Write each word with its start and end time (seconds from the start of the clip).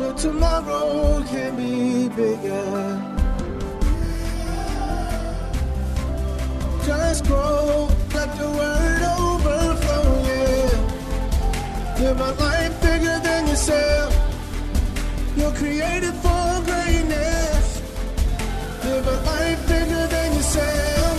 But 0.00 0.16
tomorrow 0.16 1.22
can 1.24 1.56
be 1.56 2.08
bigger. 2.08 2.98
Just 6.86 7.26
grow, 7.26 7.86
let 8.14 8.34
the 8.38 8.48
word 8.48 9.02
overflow, 9.20 10.22
yeah. 10.24 11.98
Live 12.00 12.18
a 12.18 12.32
life 12.42 12.80
bigger 12.80 13.20
than 13.22 13.46
yourself. 13.46 14.16
You're 15.36 15.52
created 15.52 16.14
for 16.24 16.62
greatness. 16.64 17.82
Live 18.82 19.06
a 19.06 19.20
life 19.26 19.68
bigger 19.68 20.06
than 20.06 20.32
yourself. 20.32 21.18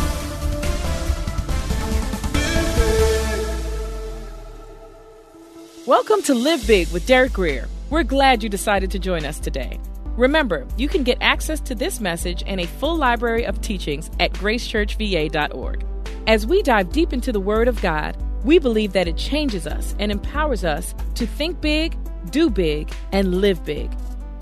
Welcome 5.86 6.23
to 6.23 6.34
Live 6.34 6.66
Big 6.66 6.88
with 6.91 7.06
Derek 7.06 7.34
Grier. 7.34 7.67
We're 7.92 8.03
glad 8.03 8.42
you 8.42 8.47
decided 8.47 8.89
to 8.92 9.00
join 9.00 9.25
us 9.25 9.38
today. 9.38 9.78
Remember, 10.16 10.66
you 10.78 10.88
can 10.88 11.03
get 11.03 11.17
access 11.20 11.59
to 11.59 11.75
this 11.75 12.00
message 12.00 12.42
and 12.47 12.61
a 12.61 12.66
full 12.66 12.95
library 12.95 13.44
of 13.44 13.59
teachings 13.59 14.09
at 14.17 14.31
gracechurchva.org. 14.31 15.86
As 16.25 16.47
we 16.47 16.64
dive 16.64 16.94
deep 16.94 17.12
into 17.12 17.34
the 17.34 17.42
Word 17.42 17.67
of 17.67 17.81
God, 17.81 18.16
we 18.45 18.59
believe 18.59 18.94
that 18.94 19.09
it 19.09 19.17
changes 19.17 19.67
us 19.67 19.94
and 20.00 20.09
empowers 20.09 20.64
us 20.64 20.95
to 21.16 21.28
think 21.28 21.59
big, 21.59 21.97
do 22.30 22.50
big, 22.50 22.89
and 23.12 23.42
live 23.42 23.66
big. 23.66 23.92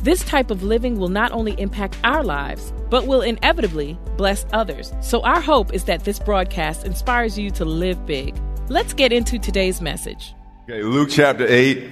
This 0.04 0.24
type 0.24 0.52
of 0.52 0.62
living 0.62 1.00
will 1.00 1.10
not 1.10 1.32
only 1.32 1.60
impact 1.60 1.98
our 2.04 2.24
lives, 2.24 2.72
but 2.92 3.08
will 3.08 3.22
inevitably 3.22 3.98
bless 4.16 4.46
others. 4.54 4.94
So, 5.02 5.24
our 5.24 5.42
hope 5.42 5.74
is 5.74 5.86
that 5.86 6.04
this 6.04 6.20
broadcast 6.20 6.86
inspires 6.86 7.36
you 7.36 7.50
to 7.52 7.66
live 7.66 8.06
big. 8.06 8.40
Let's 8.68 8.94
get 8.94 9.12
into 9.12 9.40
today's 9.40 9.82
message. 9.82 10.36
Okay, 10.66 10.84
Luke 10.84 11.10
chapter 11.10 11.48
8 11.48 11.90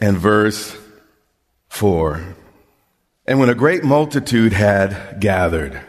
and 0.00 0.18
verse 0.18 0.79
4. 1.70 2.20
And 3.26 3.38
when 3.38 3.48
a 3.48 3.54
great 3.54 3.84
multitude 3.84 4.52
had 4.52 5.18
gathered, 5.20 5.80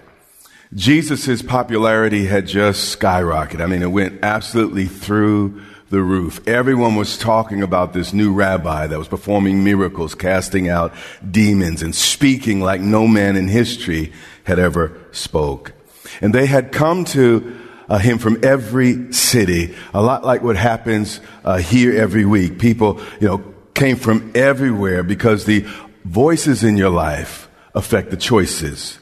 Jesus' 0.73 1.41
popularity 1.41 2.27
had 2.27 2.47
just 2.47 2.97
skyrocketed. 2.97 3.61
I 3.61 3.65
mean, 3.65 3.81
it 3.81 3.91
went 3.91 4.23
absolutely 4.23 4.85
through 4.85 5.61
the 5.89 6.01
roof. 6.01 6.47
Everyone 6.47 6.95
was 6.95 7.17
talking 7.17 7.61
about 7.61 7.91
this 7.91 8.13
new 8.13 8.31
rabbi 8.33 8.88
that 8.88 8.97
was 8.97 9.09
performing 9.09 9.63
miracles, 9.63 10.15
casting 10.15 10.69
out 10.69 10.93
demons, 11.29 11.81
and 11.81 11.93
speaking 11.93 12.61
like 12.61 12.79
no 12.79 13.07
man 13.07 13.35
in 13.35 13.49
history 13.49 14.13
had 14.45 14.59
ever 14.59 14.97
spoke. 15.11 15.73
And 16.21 16.33
they 16.33 16.45
had 16.45 16.71
come 16.71 17.03
to 17.05 17.59
uh, 17.89 17.97
him 17.97 18.19
from 18.19 18.39
every 18.41 19.11
city, 19.11 19.75
a 19.93 20.01
lot 20.01 20.23
like 20.23 20.41
what 20.41 20.55
happens 20.55 21.19
uh, 21.43 21.57
here 21.57 21.93
every 21.93 22.23
week. 22.23 22.57
People, 22.57 23.01
you 23.19 23.27
know, 23.27 23.50
came 23.73 23.95
from 23.95 24.31
everywhere 24.36 25.03
because 25.03 25.45
the 25.45 25.66
voices 26.05 26.64
in 26.64 26.77
your 26.77 26.89
life 26.89 27.50
affect 27.73 28.12
the 28.12 28.18
choices 28.18 29.00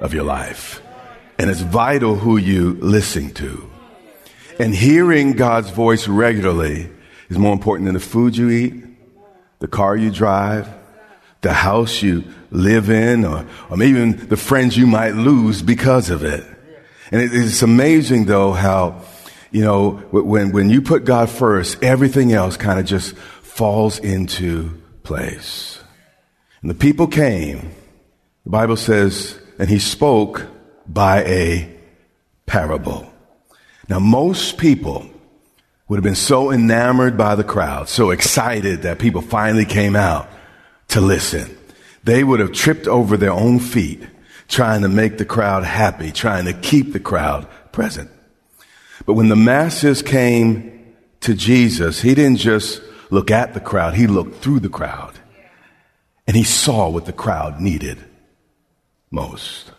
of 0.00 0.14
your 0.14 0.24
life. 0.24 0.82
And 1.38 1.50
it's 1.50 1.60
vital 1.60 2.16
who 2.16 2.36
you 2.36 2.74
listen 2.80 3.32
to. 3.34 3.70
And 4.58 4.74
hearing 4.74 5.32
God's 5.32 5.70
voice 5.70 6.08
regularly 6.08 6.90
is 7.28 7.38
more 7.38 7.52
important 7.52 7.86
than 7.86 7.94
the 7.94 8.00
food 8.00 8.36
you 8.36 8.50
eat, 8.50 8.74
the 9.60 9.68
car 9.68 9.96
you 9.96 10.10
drive, 10.10 10.68
the 11.42 11.52
house 11.52 12.02
you 12.02 12.24
live 12.50 12.90
in, 12.90 13.24
or, 13.24 13.46
or 13.70 13.76
maybe 13.76 13.98
even 13.98 14.28
the 14.28 14.36
friends 14.36 14.76
you 14.76 14.86
might 14.86 15.14
lose 15.14 15.62
because 15.62 16.10
of 16.10 16.24
it. 16.24 16.44
And 17.12 17.22
it's 17.22 17.62
amazing 17.62 18.24
though 18.24 18.52
how, 18.52 19.02
you 19.50 19.62
know, 19.62 19.92
when, 20.10 20.52
when 20.52 20.68
you 20.70 20.82
put 20.82 21.04
God 21.04 21.30
first, 21.30 21.82
everything 21.82 22.32
else 22.32 22.56
kind 22.56 22.80
of 22.80 22.86
just 22.86 23.14
falls 23.58 23.98
into 23.98 24.70
place. 25.02 25.80
And 26.62 26.70
the 26.70 26.76
people 26.76 27.08
came, 27.08 27.72
the 28.44 28.50
Bible 28.50 28.76
says, 28.76 29.36
and 29.58 29.68
he 29.68 29.80
spoke 29.80 30.46
by 30.86 31.24
a 31.24 31.68
parable. 32.46 33.12
Now, 33.88 33.98
most 33.98 34.58
people 34.58 35.10
would 35.88 35.96
have 35.96 36.04
been 36.04 36.14
so 36.14 36.52
enamored 36.52 37.18
by 37.18 37.34
the 37.34 37.42
crowd, 37.42 37.88
so 37.88 38.10
excited 38.10 38.82
that 38.82 39.00
people 39.00 39.22
finally 39.22 39.64
came 39.64 39.96
out 39.96 40.28
to 40.90 41.00
listen. 41.00 41.58
They 42.04 42.22
would 42.22 42.38
have 42.38 42.52
tripped 42.52 42.86
over 42.86 43.16
their 43.16 43.32
own 43.32 43.58
feet 43.58 44.06
trying 44.46 44.82
to 44.82 44.88
make 44.88 45.18
the 45.18 45.24
crowd 45.24 45.64
happy, 45.64 46.12
trying 46.12 46.44
to 46.44 46.52
keep 46.52 46.92
the 46.92 47.00
crowd 47.00 47.48
present. 47.72 48.08
But 49.04 49.14
when 49.14 49.28
the 49.28 49.34
masses 49.34 50.00
came 50.00 50.94
to 51.22 51.34
Jesus, 51.34 52.00
he 52.00 52.14
didn't 52.14 52.38
just 52.38 52.82
look 53.10 53.30
at 53.30 53.54
the 53.54 53.60
crowd, 53.60 53.94
he 53.94 54.06
looked 54.06 54.42
through 54.42 54.60
the 54.60 54.68
crowd. 54.68 55.14
And 56.26 56.36
he 56.36 56.44
saw 56.44 56.90
what 56.90 57.06
the 57.06 57.12
crowd 57.12 57.60
needed 57.60 57.98
most. 59.10 59.72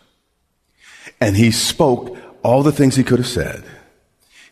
And 1.20 1.36
he 1.36 1.50
spoke 1.50 2.16
all 2.42 2.62
the 2.62 2.72
things 2.72 2.96
he 2.96 3.04
could 3.04 3.18
have 3.18 3.28
said. 3.28 3.64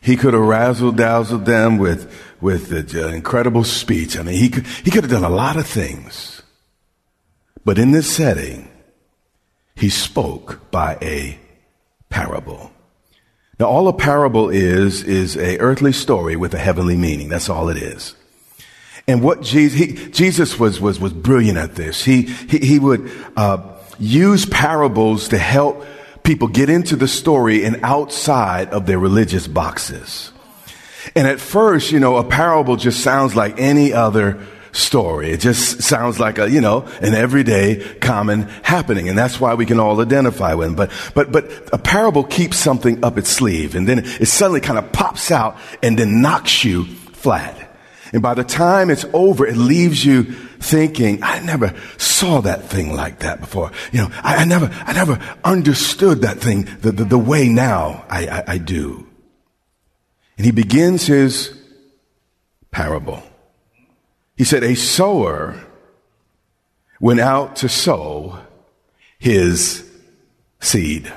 He 0.00 0.16
could 0.16 0.34
have 0.34 0.42
razzle 0.42 0.92
dazzled 0.92 1.44
them 1.44 1.78
with, 1.78 2.12
with 2.40 2.68
the 2.68 3.08
incredible 3.08 3.64
speech. 3.64 4.16
I 4.16 4.22
mean, 4.22 4.36
he 4.36 4.48
could, 4.48 4.66
he 4.66 4.90
could 4.90 5.04
have 5.04 5.10
done 5.10 5.24
a 5.24 5.34
lot 5.34 5.56
of 5.56 5.66
things. 5.66 6.42
But 7.64 7.78
in 7.78 7.90
this 7.90 8.14
setting, 8.14 8.70
he 9.74 9.88
spoke 9.88 10.70
by 10.70 10.98
a 11.02 11.38
parable. 12.10 12.70
Now, 13.58 13.66
all 13.66 13.88
a 13.88 13.92
parable 13.92 14.50
is, 14.50 15.02
is 15.02 15.36
a 15.36 15.58
earthly 15.58 15.92
story 15.92 16.36
with 16.36 16.54
a 16.54 16.58
heavenly 16.58 16.96
meaning. 16.96 17.28
That's 17.28 17.48
all 17.48 17.68
it 17.68 17.76
is. 17.76 18.14
And 19.08 19.22
what 19.22 19.42
Jesus, 19.42 19.78
he, 19.78 20.10
Jesus 20.10 20.60
was, 20.60 20.80
was, 20.80 21.00
was 21.00 21.12
brilliant 21.12 21.58
at 21.58 21.74
this. 21.74 22.04
He, 22.04 22.22
he, 22.22 22.58
he 22.58 22.78
would, 22.78 23.10
uh, 23.36 23.76
use 23.98 24.46
parables 24.46 25.28
to 25.28 25.38
help 25.38 25.84
people 26.22 26.48
get 26.48 26.69
into 26.69 26.94
the 26.94 27.08
story 27.08 27.64
and 27.64 27.80
outside 27.82 28.69
of 28.69 28.86
their 28.86 28.98
religious 28.98 29.48
boxes. 29.48 30.32
And 31.16 31.26
at 31.26 31.41
first, 31.41 31.91
you 31.91 32.00
know, 32.00 32.16
a 32.16 32.24
parable 32.24 32.76
just 32.76 33.00
sounds 33.00 33.34
like 33.34 33.58
any 33.58 33.92
other 33.92 34.38
story. 34.72 35.30
It 35.30 35.40
just 35.40 35.82
sounds 35.82 36.20
like 36.20 36.38
a, 36.38 36.50
you 36.50 36.60
know, 36.60 36.82
an 37.00 37.14
everyday 37.14 37.82
common 38.00 38.42
happening. 38.62 39.08
And 39.08 39.16
that's 39.16 39.40
why 39.40 39.54
we 39.54 39.64
can 39.64 39.80
all 39.80 40.00
identify 40.00 40.54
with 40.54 40.69
them. 40.69 40.76
But, 40.76 40.90
but, 41.14 41.32
but 41.32 41.70
a 41.72 41.78
parable 41.78 42.25
keeps 42.25 42.58
something 42.58 43.02
up 43.02 43.16
its 43.16 43.30
sleeve 43.30 43.75
and 43.75 43.88
then 43.88 44.00
it 44.00 44.26
suddenly 44.26 44.60
kind 44.60 44.78
of 44.78 44.92
pops 44.92 45.30
out 45.30 45.56
and 45.82 45.98
then 45.98 46.20
knocks 46.20 46.62
you 46.62 46.84
flat. 46.84 47.67
And 48.12 48.22
by 48.22 48.34
the 48.34 48.44
time 48.44 48.91
it's 48.91 49.04
over, 49.12 49.46
it 49.46 49.56
leaves 49.56 50.04
you 50.04 50.24
thinking, 50.24 51.22
I 51.22 51.41
never 51.41 51.74
saw 51.98 52.41
that 52.41 52.64
thing 52.64 52.94
like 52.94 53.20
that 53.20 53.41
before. 53.41 53.70
You 53.92 54.02
know, 54.02 54.08
I, 54.22 54.36
I 54.36 54.44
never, 54.44 54.70
I 54.72 54.92
never 54.92 55.20
understood 55.44 56.22
that 56.22 56.38
thing 56.38 56.69
the, 56.80 56.92
the, 56.92 57.04
the 57.04 57.19
way 57.19 57.48
now 57.48 58.04
I, 58.08 58.26
I, 58.26 58.44
I 58.46 58.58
do. 58.58 59.06
And 60.36 60.46
he 60.46 60.52
begins 60.52 61.06
his 61.06 61.56
parable. 62.70 63.22
He 64.37 64.44
said, 64.44 64.62
a 64.62 64.75
sower 64.75 65.60
went 67.00 67.20
out 67.20 67.56
to 67.56 67.69
sow 67.69 68.38
his 69.19 69.88
seed. 70.60 71.12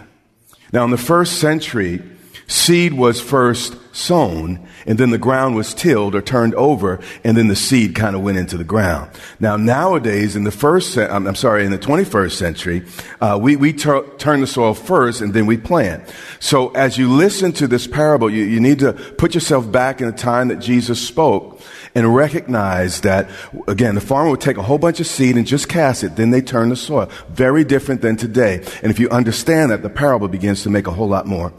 Now, 0.74 0.84
in 0.86 0.92
the 0.92 0.98
first 0.98 1.40
century, 1.40 2.02
seed 2.48 2.94
was 2.94 3.22
first 3.22 3.76
sown 3.94 4.66
and 4.86 4.98
then 4.98 5.10
the 5.10 5.18
ground 5.18 5.56
was 5.56 5.74
tilled 5.74 6.16
or 6.16 6.22
turned 6.22 6.56
over 6.56 7.00
and 7.24 7.36
then 7.38 7.48
the 7.48 7.56
seed 7.56 7.96
kind 7.96 8.16
of 8.16 8.22
went 8.22 8.38
into 8.38 8.58
the 8.58 8.64
ground. 8.64 9.10
Now 9.40 9.58
nowadays 9.58 10.36
in 10.36 10.44
the 10.44 10.52
first, 10.52 10.98
I'm 10.98 11.36
sorry, 11.36 11.66
in 11.66 11.72
the 11.72 11.80
21st 11.80 12.32
century, 12.32 12.84
uh, 13.20 13.38
we, 13.42 13.56
we 13.56 13.74
tur- 13.74 14.08
turn 14.18 14.42
the 14.42 14.48
soil 14.48 14.74
first 14.74 15.22
and 15.22 15.34
then 15.34 15.46
we 15.46 15.58
plant. 15.58 16.04
So 16.40 16.70
as 16.70 16.98
you 16.98 17.12
listen 17.12 17.52
to 17.54 17.68
this 17.68 17.88
parable, 17.88 18.30
you, 18.30 18.44
you 18.44 18.60
need 18.60 18.80
to 18.80 18.94
put 18.94 19.34
yourself 19.34 19.72
back 19.72 20.02
in 20.02 20.08
the 20.08 20.18
time 20.18 20.48
that 20.50 20.60
Jesus 20.60 21.06
spoke 21.06 21.62
and 21.94 22.16
recognize 22.16 23.02
that, 23.02 23.30
again, 23.68 23.96
the 23.96 24.02
farmer 24.02 24.30
would 24.30 24.42
take 24.42 24.58
a 24.58 24.64
whole 24.64 24.78
bunch 24.78 25.00
of 25.00 25.08
seed 25.08 25.36
and 25.36 25.46
just 25.46 25.68
cast 25.68 26.04
it, 26.04 26.16
then 26.16 26.30
they 26.30 26.42
turn 26.42 26.70
the 26.70 26.76
soil. 26.76 27.10
Very 27.30 27.64
different 27.66 28.02
than 28.02 28.16
today. 28.16 28.64
And 28.82 28.92
if 28.92 29.00
you 29.00 29.10
understand 29.10 29.72
that, 29.72 29.82
the 29.82 29.90
parable 29.90 30.30
begins 30.30 30.64
to 30.64 30.70
make 30.70 30.88
a 30.88 30.92
whole 30.92 31.10
lot 31.10 31.26
more 31.28 31.52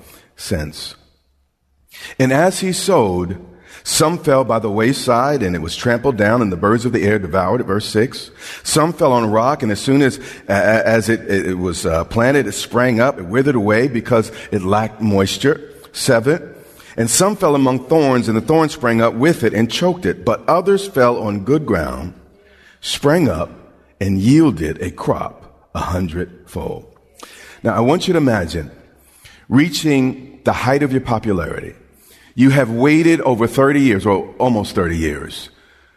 sense. 0.43 0.95
And 2.19 2.33
as 2.33 2.61
he 2.61 2.73
sowed, 2.73 3.45
some 3.85 4.19
fell 4.19 4.45
by 4.45 4.59
the 4.59 4.71
wayside 4.71 5.43
and 5.43 5.57
it 5.57 5.61
was 5.61 5.75
trampled 5.75 6.17
down 6.17 6.41
and 6.41 6.53
the 6.53 6.57
birds 6.57 6.85
of 6.85 6.93
the 6.93 7.03
air 7.03 7.19
devoured 7.19 7.61
it. 7.61 7.65
Verse 7.65 7.87
six. 7.87 8.31
Some 8.63 8.93
fell 8.93 9.13
on 9.13 9.25
a 9.25 9.29
rock 9.29 9.63
and 9.63 9.73
as 9.73 9.81
soon 9.81 10.03
as, 10.03 10.19
as 10.49 11.09
it, 11.09 11.31
it 11.31 11.59
was 11.59 11.85
uh, 11.85 12.05
planted, 12.05 12.47
it 12.47 12.53
sprang 12.53 13.01
up, 13.01 13.19
it 13.19 13.27
withered 13.27 13.57
away 13.57 13.89
because 13.89 14.31
it 14.53 14.63
lacked 14.63 15.01
moisture. 15.01 15.69
Seven. 15.93 16.55
And 16.97 17.11
some 17.11 17.37
fell 17.37 17.55
among 17.55 17.87
thorns 17.87 18.29
and 18.29 18.37
the 18.37 18.41
thorns 18.43 18.73
sprang 18.73 19.01
up 19.01 19.15
with 19.15 19.45
it 19.45 19.53
and 19.53 19.71
choked 19.71 20.07
it. 20.07 20.25
But 20.25 20.47
others 20.49 20.87
fell 20.87 21.21
on 21.23 21.45
good 21.45 21.67
ground, 21.67 22.15
sprang 22.81 23.29
up 23.29 23.51
and 24.01 24.19
yielded 24.19 24.81
a 24.81 24.91
crop 24.91 25.71
a 25.75 25.81
hundredfold. 25.81 26.99
Now 27.63 27.75
I 27.75 27.81
want 27.81 28.07
you 28.07 28.13
to 28.13 28.19
imagine 28.19 28.71
reaching 29.49 30.32
the 30.45 30.53
height 30.53 30.83
of 30.83 30.93
your 30.93 31.01
popularity 31.01 31.75
you 32.35 32.51
have 32.51 32.71
waited 32.71 33.21
over 33.23 33.47
30 33.47 33.81
years, 33.81 34.07
or 34.07 34.35
almost 34.39 34.75
30 34.75 34.97
years, 34.97 35.51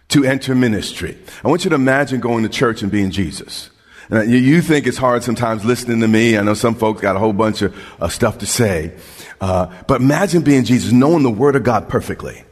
to 0.09 0.23
enter 0.23 0.53
ministry. 0.53 1.17
I 1.43 1.47
want 1.47 1.63
you 1.63 1.69
to 1.69 1.75
imagine 1.75 2.19
going 2.19 2.43
to 2.43 2.49
church 2.49 2.81
and 2.81 2.91
being 2.91 3.11
Jesus. 3.11 3.69
You 4.11 4.61
think 4.61 4.85
it's 4.85 4.97
hard 4.97 5.23
sometimes 5.23 5.65
listening 5.65 6.01
to 6.01 6.07
me. 6.07 6.37
I 6.37 6.43
know 6.43 6.53
some 6.53 6.75
folks 6.75 7.01
got 7.01 7.15
a 7.15 7.19
whole 7.19 7.33
bunch 7.33 7.63
of 7.63 7.75
uh, 7.99 8.07
stuff 8.07 8.39
to 8.39 8.45
say. 8.45 8.93
Uh, 9.41 9.73
but 9.87 9.99
imagine 9.99 10.43
being 10.43 10.63
Jesus, 10.63 10.91
knowing 10.91 11.23
the 11.23 11.31
Word 11.31 11.55
of 11.55 11.63
God 11.63 11.89
perfectly, 11.89 12.43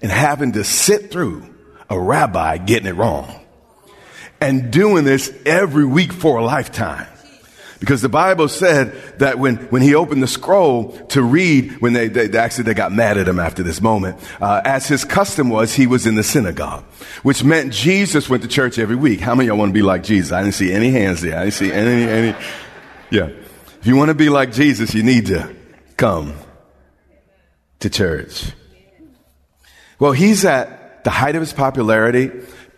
and 0.00 0.12
having 0.12 0.52
to 0.52 0.62
sit 0.62 1.10
through 1.10 1.48
a 1.90 1.98
rabbi 1.98 2.58
getting 2.58 2.86
it 2.86 2.94
wrong. 2.94 3.40
And 4.40 4.72
doing 4.72 5.04
this 5.04 5.32
every 5.46 5.84
week 5.84 6.12
for 6.12 6.38
a 6.38 6.44
lifetime. 6.44 7.06
Because 7.82 8.00
the 8.00 8.08
Bible 8.08 8.46
said 8.46 8.94
that 9.18 9.40
when, 9.40 9.56
when 9.56 9.82
he 9.82 9.96
opened 9.96 10.22
the 10.22 10.28
scroll 10.28 10.92
to 11.08 11.20
read, 11.20 11.80
when 11.80 11.94
they, 11.94 12.06
they 12.06 12.38
actually 12.38 12.62
they 12.62 12.74
got 12.74 12.92
mad 12.92 13.18
at 13.18 13.26
him 13.26 13.40
after 13.40 13.64
this 13.64 13.80
moment, 13.80 14.20
uh, 14.40 14.60
as 14.64 14.86
his 14.86 15.04
custom 15.04 15.50
was, 15.50 15.74
he 15.74 15.88
was 15.88 16.06
in 16.06 16.14
the 16.14 16.22
synagogue, 16.22 16.84
which 17.24 17.42
meant 17.42 17.72
Jesus 17.72 18.30
went 18.30 18.44
to 18.44 18.48
church 18.48 18.78
every 18.78 18.94
week. 18.94 19.18
How 19.18 19.34
many 19.34 19.48
of 19.48 19.54
y'all 19.54 19.58
want 19.58 19.70
to 19.70 19.74
be 19.74 19.82
like 19.82 20.04
Jesus? 20.04 20.30
I 20.30 20.42
didn't 20.42 20.54
see 20.54 20.72
any 20.72 20.92
hands 20.92 21.22
there. 21.22 21.36
I 21.36 21.40
didn't 21.42 21.54
see 21.54 21.72
any, 21.72 22.04
any, 22.04 22.38
yeah. 23.10 23.30
If 23.80 23.86
you 23.88 23.96
want 23.96 24.10
to 24.10 24.14
be 24.14 24.28
like 24.28 24.52
Jesus, 24.52 24.94
you 24.94 25.02
need 25.02 25.26
to 25.26 25.52
come 25.96 26.34
to 27.80 27.90
church. 27.90 28.52
Well, 29.98 30.12
he's 30.12 30.44
at 30.44 31.02
the 31.02 31.10
height 31.10 31.34
of 31.34 31.40
his 31.40 31.52
popularity. 31.52 32.30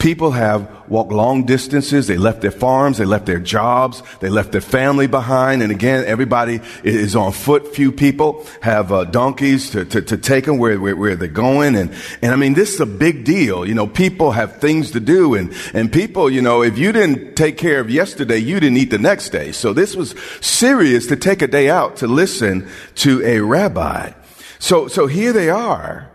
People 0.05 0.33
have 0.33 0.87
walked 0.87 1.13
long 1.13 1.47
distances. 1.47 2.09
They 2.09 2.19
left 2.19 2.43
their 2.43 2.51
farms. 2.51 2.99
They 2.99 3.07
left 3.07 3.25
their 3.25 3.39
jobs. 3.39 4.03
They 4.21 4.29
left 4.29 4.53
their 4.53 4.61
family 4.61 5.07
behind. 5.07 5.63
And 5.63 5.73
again, 5.73 6.05
everybody 6.05 6.61
is 6.83 7.17
on 7.17 7.33
foot. 7.33 7.75
Few 7.75 7.91
people 7.91 8.45
have 8.61 8.93
uh, 8.93 9.05
donkeys 9.05 9.71
to, 9.71 9.87
to, 9.87 10.03
to, 10.03 10.19
take 10.19 10.45
them 10.45 10.59
where, 10.59 10.79
where, 10.79 10.95
where, 10.95 11.17
they're 11.17 11.29
going. 11.29 11.75
And, 11.75 11.91
and 12.21 12.35
I 12.35 12.37
mean, 12.37 12.53
this 12.53 12.75
is 12.75 12.81
a 12.81 12.87
big 12.87 13.25
deal. 13.25 13.65
You 13.65 13.73
know, 13.73 13.87
people 13.87 14.33
have 14.33 14.61
things 14.61 14.91
to 14.91 15.01
do. 15.01 15.37
And, 15.37 15.55
and 15.73 15.91
people, 15.91 16.29
you 16.29 16.43
know, 16.43 16.63
if 16.63 16.77
you 16.77 16.93
didn't 16.93 17.35
take 17.35 17.57
care 17.57 17.81
of 17.81 17.89
yesterday, 17.89 18.37
you 18.37 18.61
didn't 18.61 18.77
eat 18.77 18.91
the 18.91 18.99
next 18.99 19.31
day. 19.31 19.53
So 19.53 19.73
this 19.73 19.97
was 19.97 20.15
serious 20.43 21.07
to 21.07 21.17
take 21.17 21.41
a 21.41 21.47
day 21.47 21.71
out 21.71 21.97
to 21.97 22.07
listen 22.07 22.69
to 22.97 23.25
a 23.25 23.41
rabbi. 23.41 24.13
So, 24.59 24.87
so 24.87 25.07
here 25.07 25.33
they 25.33 25.49
are. 25.49 26.11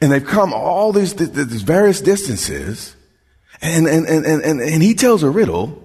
And 0.00 0.12
they've 0.12 0.24
come 0.24 0.52
all 0.52 0.92
these, 0.92 1.14
these 1.14 1.62
various 1.62 2.00
distances 2.00 2.93
and, 3.64 3.86
and, 3.86 4.06
and, 4.06 4.42
and, 4.42 4.60
and 4.60 4.82
he 4.82 4.94
tells 4.94 5.22
a 5.22 5.30
riddle 5.30 5.82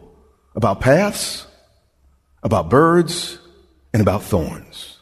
about 0.54 0.82
paths, 0.82 1.48
about 2.44 2.70
birds, 2.70 3.40
and 3.94 4.02
about 4.02 4.24
thorns. 4.24 4.98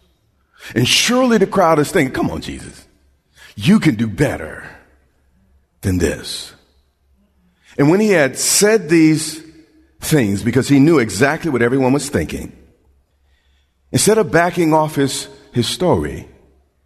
And 0.76 0.88
surely 0.88 1.38
the 1.38 1.48
crowd 1.48 1.80
is 1.80 1.92
thinking, 1.92 2.14
come 2.14 2.30
on, 2.30 2.42
Jesus, 2.42 2.88
you 3.56 3.80
can 3.80 3.96
do 3.96 4.08
better 4.08 4.70
than 5.82 5.98
this. 5.98 6.54
And 7.78 7.90
when 7.90 8.00
he 8.00 8.10
had 8.10 8.38
said 8.38 8.90
these 8.90 9.44
things, 10.00 10.44
because 10.44 10.68
he 10.68 10.80
knew 10.80 11.00
exactly 11.00 11.50
what 11.50 11.62
everyone 11.64 11.94
was 11.94 12.10
thinking, 12.10 12.52
instead 13.92 14.20
of 14.20 14.32
backing 14.32 14.74
off 14.74 14.96
his, 14.96 15.28
his 15.52 15.68
story, 15.68 16.28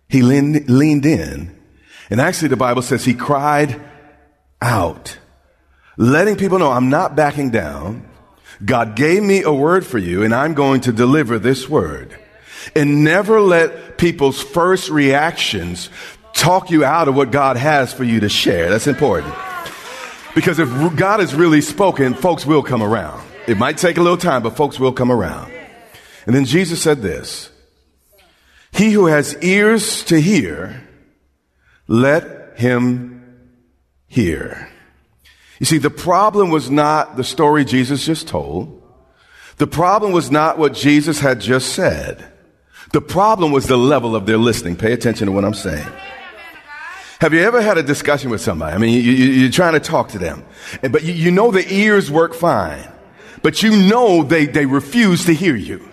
he 0.07 0.21
leaned, 0.21 0.69
leaned 0.69 1.05
in. 1.05 1.57
And 2.09 2.21
actually, 2.21 2.49
the 2.49 2.57
Bible 2.57 2.81
says 2.81 3.03
he 3.03 3.13
cried 3.13 3.81
out 4.61 5.17
letting 5.97 6.35
people 6.35 6.59
know 6.59 6.71
I'm 6.71 6.89
not 6.89 7.15
backing 7.15 7.49
down. 7.49 8.07
God 8.63 8.95
gave 8.95 9.23
me 9.23 9.43
a 9.43 9.51
word 9.51 9.85
for 9.85 9.97
you 9.97 10.23
and 10.23 10.33
I'm 10.33 10.53
going 10.53 10.81
to 10.81 10.91
deliver 10.91 11.39
this 11.39 11.67
word. 11.67 12.17
And 12.75 13.03
never 13.03 13.41
let 13.41 13.97
people's 13.97 14.41
first 14.41 14.89
reactions 14.89 15.89
talk 16.33 16.69
you 16.69 16.85
out 16.85 17.07
of 17.07 17.15
what 17.15 17.31
God 17.31 17.57
has 17.57 17.93
for 17.93 18.03
you 18.03 18.19
to 18.19 18.29
share. 18.29 18.69
That's 18.69 18.87
important. 18.87 19.33
Because 20.35 20.59
if 20.59 20.69
God 20.95 21.19
has 21.19 21.33
really 21.33 21.61
spoken, 21.61 22.13
folks 22.13 22.45
will 22.45 22.63
come 22.63 22.81
around. 22.81 23.27
It 23.47 23.57
might 23.57 23.77
take 23.77 23.97
a 23.97 24.01
little 24.01 24.17
time, 24.17 24.43
but 24.43 24.55
folks 24.55 24.79
will 24.79 24.93
come 24.93 25.11
around. 25.11 25.51
And 26.25 26.35
then 26.35 26.45
Jesus 26.45 26.81
said 26.81 27.01
this 27.01 27.49
He 28.71 28.91
who 28.91 29.07
has 29.07 29.35
ears 29.41 30.03
to 30.05 30.21
hear, 30.21 30.87
let 31.87 32.57
him 32.57 33.49
hear. 34.07 34.69
You 35.61 35.67
see, 35.67 35.77
the 35.77 35.91
problem 35.91 36.49
was 36.49 36.71
not 36.71 37.17
the 37.17 37.23
story 37.23 37.65
Jesus 37.65 38.03
just 38.03 38.27
told. 38.27 38.81
The 39.57 39.67
problem 39.67 40.11
was 40.11 40.31
not 40.31 40.57
what 40.57 40.73
Jesus 40.73 41.19
had 41.19 41.39
just 41.39 41.73
said. 41.73 42.25
The 42.93 43.01
problem 43.01 43.51
was 43.51 43.67
the 43.67 43.77
level 43.77 44.15
of 44.15 44.25
their 44.25 44.39
listening. 44.39 44.75
Pay 44.75 44.91
attention 44.91 45.27
to 45.27 45.31
what 45.31 45.45
I'm 45.45 45.53
saying. 45.53 45.87
Have 47.19 47.35
you 47.35 47.41
ever 47.41 47.61
had 47.61 47.77
a 47.77 47.83
discussion 47.83 48.31
with 48.31 48.41
somebody? 48.41 48.73
I 48.73 48.79
mean, 48.79 49.03
you, 49.03 49.45
are 49.47 49.51
trying 49.51 49.73
to 49.73 49.79
talk 49.79 50.09
to 50.09 50.17
them, 50.17 50.43
but 50.81 51.03
you, 51.03 51.13
you 51.13 51.29
know 51.29 51.51
the 51.51 51.71
ears 51.71 52.09
work 52.09 52.33
fine, 52.33 52.91
but 53.43 53.61
you 53.61 53.87
know 53.87 54.23
they, 54.23 54.47
they 54.47 54.65
refuse 54.65 55.25
to 55.25 55.33
hear 55.35 55.55
you. 55.55 55.87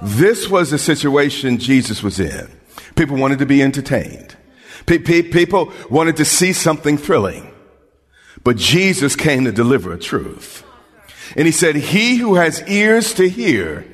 This 0.00 0.48
was 0.48 0.70
the 0.70 0.78
situation 0.78 1.58
Jesus 1.58 2.02
was 2.02 2.18
in. 2.18 2.48
People 2.96 3.18
wanted 3.18 3.40
to 3.40 3.46
be 3.46 3.62
entertained. 3.62 4.34
People 4.86 5.74
wanted 5.90 6.16
to 6.16 6.24
see 6.24 6.54
something 6.54 6.96
thrilling. 6.96 7.50
But 8.42 8.56
Jesus 8.56 9.16
came 9.16 9.44
to 9.44 9.52
deliver 9.52 9.92
a 9.92 9.98
truth. 9.98 10.64
And 11.36 11.46
he 11.46 11.52
said, 11.52 11.76
he 11.76 12.16
who 12.16 12.34
has 12.36 12.62
ears 12.68 13.14
to 13.14 13.28
hear, 13.28 13.86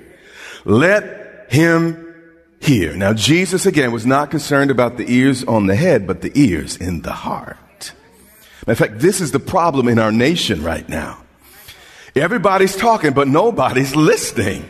let 0.64 1.52
him 1.52 2.14
hear. 2.60 2.96
Now, 2.96 3.12
Jesus 3.12 3.66
again 3.66 3.92
was 3.92 4.06
not 4.06 4.30
concerned 4.30 4.70
about 4.70 4.96
the 4.96 5.12
ears 5.12 5.44
on 5.44 5.66
the 5.66 5.76
head, 5.76 6.06
but 6.06 6.22
the 6.22 6.32
ears 6.34 6.76
in 6.76 7.02
the 7.02 7.12
heart. 7.12 7.92
In 8.66 8.74
fact, 8.74 8.98
this 8.98 9.20
is 9.20 9.32
the 9.32 9.38
problem 9.38 9.86
in 9.88 9.98
our 9.98 10.10
nation 10.10 10.62
right 10.62 10.88
now. 10.88 11.18
Everybody's 12.14 12.74
talking, 12.74 13.12
but 13.12 13.28
nobody's 13.28 13.94
listening. 13.94 14.68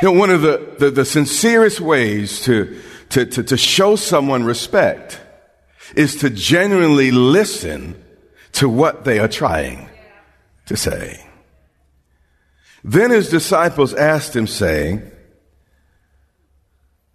You 0.00 0.08
know, 0.08 0.12
one 0.12 0.30
of 0.30 0.40
the, 0.40 0.76
the, 0.78 0.90
the 0.90 1.04
sincerest 1.04 1.80
ways 1.80 2.40
to, 2.42 2.80
to, 3.10 3.26
to, 3.26 3.42
to 3.42 3.56
show 3.56 3.96
someone 3.96 4.44
respect 4.44 5.20
is 5.96 6.16
to 6.16 6.30
genuinely 6.30 7.10
listen 7.10 8.02
to 8.52 8.68
what 8.68 9.04
they 9.04 9.18
are 9.18 9.28
trying 9.28 9.88
to 10.66 10.76
say. 10.76 11.24
Then 12.82 13.10
his 13.10 13.28
disciples 13.28 13.94
asked 13.94 14.34
him, 14.34 14.46
saying, 14.46 15.10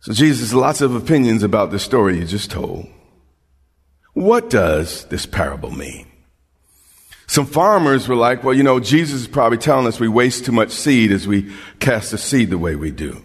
So, 0.01 0.13
Jesus, 0.13 0.53
lots 0.53 0.81
of 0.81 0.95
opinions 0.95 1.43
about 1.43 1.71
the 1.71 1.79
story 1.79 2.19
you 2.19 2.25
just 2.25 2.51
told. 2.51 2.87
What 4.13 4.49
does 4.49 5.05
this 5.05 5.25
parable 5.25 5.71
mean? 5.71 6.07
Some 7.27 7.45
farmers 7.45 8.07
were 8.07 8.15
like, 8.15 8.43
Well, 8.43 8.53
you 8.53 8.63
know, 8.63 8.79
Jesus 8.79 9.21
is 9.21 9.27
probably 9.27 9.57
telling 9.57 9.87
us 9.87 9.99
we 9.99 10.07
waste 10.07 10.45
too 10.45 10.51
much 10.51 10.69
seed 10.69 11.11
as 11.11 11.27
we 11.27 11.51
cast 11.79 12.11
the 12.11 12.17
seed 12.17 12.49
the 12.49 12.57
way 12.57 12.75
we 12.75 12.91
do. 12.91 13.23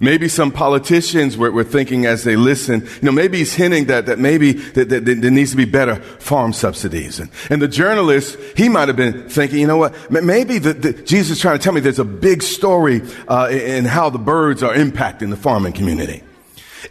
Maybe 0.00 0.28
some 0.28 0.52
politicians 0.52 1.36
were, 1.36 1.50
were, 1.50 1.64
thinking 1.64 2.06
as 2.06 2.24
they 2.24 2.36
listen, 2.36 2.82
you 2.82 3.02
know, 3.02 3.12
maybe 3.12 3.38
he's 3.38 3.54
hinting 3.54 3.86
that, 3.86 4.06
that 4.06 4.18
maybe 4.18 4.52
that, 4.52 4.88
that, 4.88 5.04
that 5.04 5.20
there 5.20 5.30
needs 5.30 5.50
to 5.50 5.56
be 5.56 5.64
better 5.64 5.96
farm 5.96 6.52
subsidies. 6.52 7.18
And, 7.18 7.30
and 7.50 7.60
the 7.60 7.68
journalist, 7.68 8.38
he 8.56 8.68
might 8.68 8.88
have 8.88 8.96
been 8.96 9.28
thinking, 9.28 9.58
you 9.58 9.66
know 9.66 9.76
what, 9.76 10.10
maybe 10.10 10.58
the, 10.58 10.72
the, 10.72 10.92
Jesus 10.92 11.38
is 11.38 11.40
trying 11.40 11.58
to 11.58 11.62
tell 11.62 11.72
me 11.72 11.80
there's 11.80 11.98
a 11.98 12.04
big 12.04 12.42
story 12.42 13.02
uh, 13.26 13.48
in 13.50 13.84
how 13.84 14.08
the 14.08 14.18
birds 14.18 14.62
are 14.62 14.72
impacting 14.72 15.30
the 15.30 15.36
farming 15.36 15.72
community. 15.72 16.22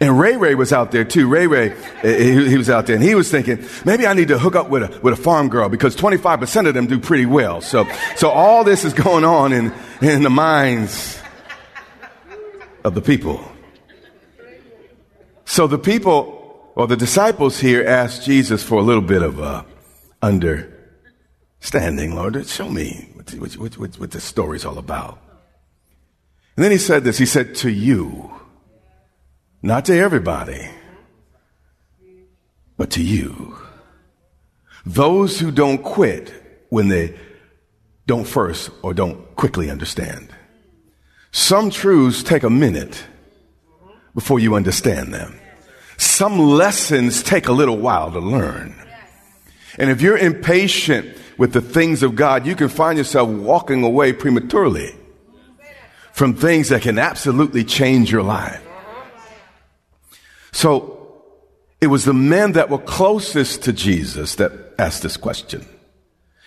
And 0.00 0.20
Ray 0.20 0.36
Ray 0.36 0.54
was 0.54 0.72
out 0.72 0.92
there 0.92 1.04
too. 1.04 1.28
Ray 1.28 1.46
Ray, 1.46 1.70
eh, 2.02 2.18
he, 2.18 2.50
he 2.50 2.56
was 2.58 2.68
out 2.68 2.86
there 2.86 2.94
and 2.94 3.02
he 3.02 3.14
was 3.14 3.30
thinking, 3.30 3.64
maybe 3.84 4.06
I 4.06 4.12
need 4.12 4.28
to 4.28 4.38
hook 4.38 4.54
up 4.54 4.68
with 4.68 4.82
a, 4.82 5.00
with 5.00 5.18
a 5.18 5.22
farm 5.22 5.48
girl 5.48 5.68
because 5.68 5.96
25% 5.96 6.68
of 6.68 6.74
them 6.74 6.86
do 6.86 7.00
pretty 7.00 7.26
well. 7.26 7.62
So, 7.62 7.86
so 8.16 8.28
all 8.28 8.64
this 8.64 8.84
is 8.84 8.92
going 8.92 9.24
on 9.24 9.52
in, 9.52 9.72
in 10.02 10.22
the 10.22 10.30
minds 10.30 11.20
of 12.84 12.94
the 12.94 13.00
people. 13.00 13.40
So 15.44 15.66
the 15.66 15.78
people, 15.78 16.72
or 16.74 16.86
the 16.86 16.96
disciples 16.96 17.58
here, 17.58 17.84
asked 17.84 18.24
Jesus 18.24 18.62
for 18.62 18.76
a 18.76 18.82
little 18.82 19.02
bit 19.02 19.22
of 19.22 19.40
uh, 19.40 19.64
understanding. 20.22 22.14
Lord, 22.14 22.46
show 22.46 22.68
me 22.68 23.08
what, 23.14 23.56
what, 23.56 23.78
what, 23.78 23.98
what 23.98 24.10
this 24.10 24.24
story's 24.24 24.64
all 24.64 24.78
about. 24.78 25.18
And 26.56 26.64
then 26.64 26.72
he 26.72 26.78
said 26.78 27.04
this. 27.04 27.18
He 27.18 27.26
said, 27.26 27.54
To 27.56 27.70
you, 27.70 28.30
Not 29.62 29.84
to 29.86 29.96
everybody, 29.96 30.68
but 32.76 32.90
to 32.90 33.02
you. 33.02 33.56
Those 34.84 35.38
who 35.40 35.50
don't 35.50 35.82
quit 35.82 36.32
when 36.68 36.88
they 36.88 37.18
don't 38.06 38.26
first 38.26 38.70
or 38.82 38.94
don't 38.94 39.36
quickly 39.36 39.70
understand. 39.70 40.28
Some 41.30 41.70
truths 41.70 42.22
take 42.22 42.42
a 42.42 42.50
minute 42.50 43.04
before 44.14 44.40
you 44.40 44.54
understand 44.54 45.12
them. 45.12 45.38
Some 45.96 46.38
lessons 46.38 47.22
take 47.22 47.48
a 47.48 47.52
little 47.52 47.76
while 47.76 48.10
to 48.12 48.20
learn. 48.20 48.74
And 49.78 49.90
if 49.90 50.00
you're 50.00 50.18
impatient 50.18 51.16
with 51.36 51.52
the 51.52 51.60
things 51.60 52.02
of 52.02 52.16
God, 52.16 52.46
you 52.46 52.56
can 52.56 52.68
find 52.68 52.98
yourself 52.98 53.28
walking 53.28 53.84
away 53.84 54.12
prematurely 54.12 54.94
from 56.12 56.34
things 56.34 56.70
that 56.70 56.82
can 56.82 56.98
absolutely 56.98 57.62
change 57.62 58.10
your 58.10 58.22
life. 58.22 58.60
So 60.50 61.22
it 61.80 61.86
was 61.86 62.04
the 62.04 62.14
men 62.14 62.52
that 62.52 62.70
were 62.70 62.78
closest 62.78 63.62
to 63.64 63.72
Jesus 63.72 64.34
that 64.36 64.52
asked 64.78 65.02
this 65.02 65.16
question. 65.16 65.64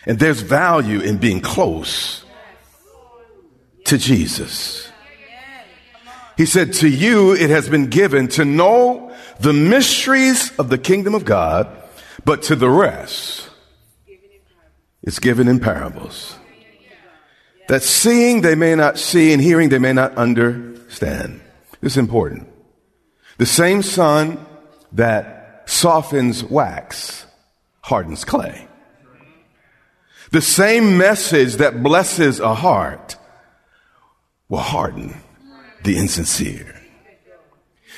And 0.05 0.19
there's 0.19 0.41
value 0.41 0.99
in 0.99 1.17
being 1.17 1.39
close 1.39 2.25
to 3.91 3.97
Jesus. 3.97 4.89
He 6.37 6.45
said, 6.45 6.71
To 6.75 6.87
you 6.87 7.33
it 7.33 7.49
has 7.49 7.67
been 7.67 7.87
given 7.87 8.29
to 8.29 8.45
know 8.45 9.13
the 9.41 9.51
mysteries 9.51 10.57
of 10.57 10.69
the 10.69 10.77
kingdom 10.77 11.13
of 11.13 11.25
God, 11.25 11.67
but 12.23 12.41
to 12.43 12.55
the 12.55 12.69
rest, 12.69 13.49
it's 15.03 15.19
given 15.19 15.49
in 15.49 15.59
parables. 15.59 16.37
That 17.67 17.83
seeing 17.83 18.41
they 18.41 18.55
may 18.55 18.75
not 18.75 18.97
see, 18.97 19.33
and 19.33 19.41
hearing 19.41 19.67
they 19.67 19.79
may 19.79 19.91
not 19.91 20.15
understand. 20.15 21.41
This 21.81 21.93
is 21.93 21.97
important. 21.97 22.47
The 23.39 23.45
same 23.45 23.81
sun 23.81 24.45
that 24.93 25.63
softens 25.65 26.45
wax 26.45 27.25
hardens 27.81 28.23
clay. 28.23 28.69
The 30.31 30.41
same 30.41 30.97
message 30.97 31.55
that 31.55 31.83
blesses 31.83 32.39
a 32.39 32.55
heart 32.55 33.17
will 34.51 34.59
harden 34.59 35.15
the 35.83 35.97
insincere. 35.97 36.75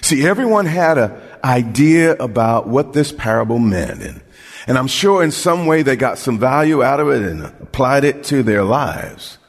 See, 0.02 0.26
everyone 0.26 0.68
had 0.68 0.98
an 0.98 1.20
idea 1.44 2.14
about 2.14 2.68
what 2.68 2.94
this 2.94 3.12
parable 3.12 3.60
meant. 3.60 4.02
And, 4.02 4.22
and 4.68 4.78
I'm 4.78 4.88
sure 4.88 5.24
in 5.24 5.32
some 5.32 5.66
way 5.66 5.82
they 5.82 5.96
got 5.96 6.20
some 6.20 6.38
value 6.38 6.84
out 6.84 7.00
of 7.00 7.10
it 7.10 7.24
and 7.24 7.44
applied 7.44 8.04
it 8.04 8.24
to 8.26 8.44
their 8.44 8.64
lives. 8.64 9.40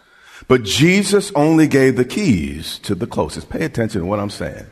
But 0.49 0.63
Jesus 0.63 1.31
only 1.35 1.69
gave 1.69 1.97
the 1.97 2.05
keys 2.05 2.79
to 2.81 2.95
the 2.95 3.07
closest. 3.07 3.51
Pay 3.51 3.65
attention 3.65 4.01
to 4.01 4.07
what 4.07 4.19
I'm 4.19 4.31
saying. 4.31 4.67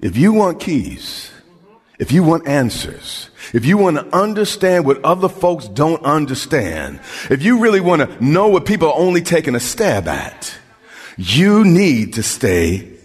If 0.00 0.16
you 0.16 0.32
want 0.32 0.60
keys, 0.60 1.30
if 1.98 2.12
you 2.12 2.22
want 2.22 2.46
answers, 2.46 3.30
if 3.52 3.66
you 3.66 3.78
want 3.78 3.96
to 3.96 4.16
understand 4.16 4.86
what 4.86 5.04
other 5.04 5.28
folks 5.28 5.66
don't 5.66 6.02
understand, 6.04 7.00
if 7.30 7.42
you 7.42 7.58
really 7.60 7.80
want 7.80 8.02
to 8.02 8.24
know 8.24 8.48
what 8.48 8.64
people 8.64 8.88
are 8.88 8.98
only 8.98 9.22
taking 9.22 9.54
a 9.54 9.60
stab 9.60 10.06
at, 10.06 10.56
you 11.16 11.64
need 11.64 12.14
to 12.14 12.22
stay 12.22 12.96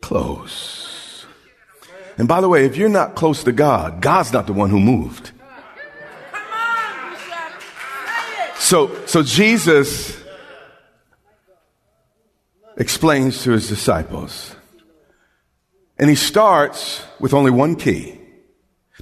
close. 0.00 1.26
And 2.18 2.26
by 2.26 2.40
the 2.40 2.48
way, 2.48 2.64
if 2.64 2.76
you're 2.76 2.88
not 2.88 3.14
close 3.14 3.44
to 3.44 3.52
God, 3.52 4.00
God's 4.00 4.32
not 4.32 4.46
the 4.46 4.52
one 4.52 4.70
who 4.70 4.80
moved. 4.80 5.32
So, 8.58 9.04
so 9.06 9.22
Jesus 9.22 10.16
explains 12.76 13.42
to 13.44 13.52
his 13.52 13.68
disciples, 13.68 14.56
and 15.98 16.10
he 16.10 16.16
starts 16.16 17.02
with 17.20 17.32
only 17.32 17.50
one 17.50 17.76
key. 17.76 18.18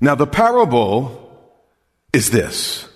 Now, 0.00 0.16
the 0.16 0.26
parable 0.26 1.48
is 2.12 2.30
this. 2.30 2.88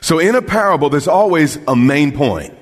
So, 0.00 0.18
in 0.18 0.34
a 0.34 0.42
parable, 0.42 0.90
there's 0.90 1.08
always 1.08 1.58
a 1.68 1.76
main 1.76 2.12
point. 2.12 2.54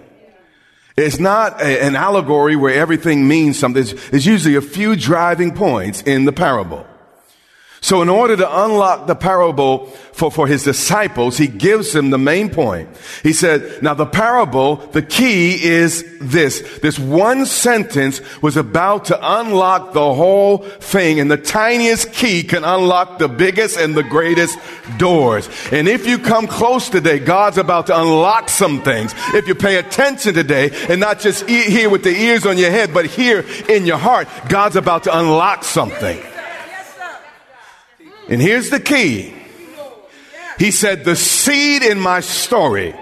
It's 0.96 1.18
not 1.18 1.60
a, 1.60 1.82
an 1.82 1.96
allegory 1.96 2.56
where 2.56 2.74
everything 2.74 3.26
means 3.26 3.58
something. 3.58 3.82
There's, 3.84 4.26
usually 4.26 4.56
a 4.56 4.60
few 4.60 4.96
driving 4.96 5.54
points 5.54 6.02
in 6.02 6.24
the 6.24 6.32
parable. 6.32 6.86
So 7.82 8.00
in 8.00 8.08
order 8.08 8.36
to 8.36 8.64
unlock 8.64 9.08
the 9.08 9.16
parable 9.16 9.86
for, 10.12 10.30
for 10.30 10.46
his 10.46 10.62
disciples, 10.62 11.36
he 11.36 11.48
gives 11.48 11.92
them 11.92 12.10
the 12.10 12.18
main 12.18 12.48
point. 12.48 12.88
He 13.24 13.32
said, 13.32 13.82
now 13.82 13.92
the 13.92 14.06
parable, 14.06 14.76
the 14.76 15.02
key 15.02 15.60
is 15.60 16.04
this. 16.20 16.78
This 16.78 16.96
one 16.96 17.44
sentence 17.44 18.20
was 18.40 18.56
about 18.56 19.06
to 19.06 19.18
unlock 19.20 19.94
the 19.94 20.14
whole 20.14 20.58
thing 20.58 21.18
and 21.18 21.28
the 21.28 21.36
tiniest 21.36 22.12
key 22.12 22.44
can 22.44 22.62
unlock 22.62 23.18
the 23.18 23.28
biggest 23.28 23.76
and 23.76 23.96
the 23.96 24.04
greatest 24.04 24.56
doors. 24.96 25.48
And 25.72 25.88
if 25.88 26.06
you 26.06 26.20
come 26.20 26.46
close 26.46 26.88
today, 26.88 27.18
God's 27.18 27.58
about 27.58 27.88
to 27.88 28.00
unlock 28.00 28.48
some 28.48 28.82
things. 28.82 29.12
If 29.34 29.48
you 29.48 29.56
pay 29.56 29.74
attention 29.74 30.34
today 30.34 30.70
and 30.88 31.00
not 31.00 31.18
just 31.18 31.48
hear 31.48 31.90
with 31.90 32.04
the 32.04 32.14
ears 32.14 32.46
on 32.46 32.58
your 32.58 32.70
head, 32.70 32.94
but 32.94 33.06
hear 33.06 33.44
in 33.68 33.86
your 33.86 33.98
heart, 33.98 34.28
God's 34.48 34.76
about 34.76 35.02
to 35.04 35.18
unlock 35.18 35.64
something. 35.64 36.22
And 38.32 38.40
here's 38.40 38.70
the 38.70 38.80
key. 38.80 39.34
He 40.58 40.70
said, 40.70 41.04
the 41.04 41.16
seed 41.16 41.82
in 41.82 42.00
my 42.00 42.20
story 42.20 42.94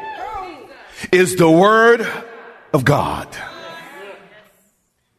is 1.13 1.37
the 1.37 1.49
word 1.49 2.05
of 2.73 2.85
God. 2.85 3.29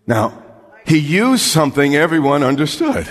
Now, 0.05 0.43
he 0.85 0.97
used 0.97 1.43
something 1.43 1.95
everyone 1.95 2.43
understood. 2.43 3.07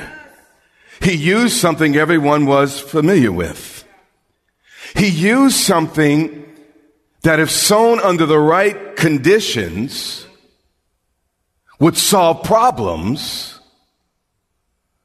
He 1.00 1.14
used 1.14 1.56
something 1.56 1.96
everyone 1.96 2.44
was 2.44 2.78
familiar 2.78 3.32
with. 3.32 3.82
He 4.94 5.08
used 5.08 5.56
something 5.56 6.54
that 7.22 7.40
if 7.40 7.50
sown 7.50 7.98
under 8.00 8.26
the 8.26 8.38
right 8.38 8.94
conditions 8.94 10.26
would 11.78 11.96
solve 11.96 12.44
problems 12.44 13.58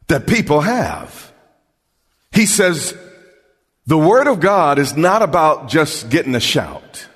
that 0.10 0.28
people 0.28 0.60
have. 0.60 1.25
He 2.36 2.46
says, 2.46 2.96
the 3.88 3.98
Word 3.98 4.28
of 4.28 4.42
God 4.42 4.78
is 4.78 4.98
not 4.98 5.22
about 5.22 5.70
just 5.70 6.10
getting 6.10 6.36
a 6.36 6.40
shout. 6.40 7.08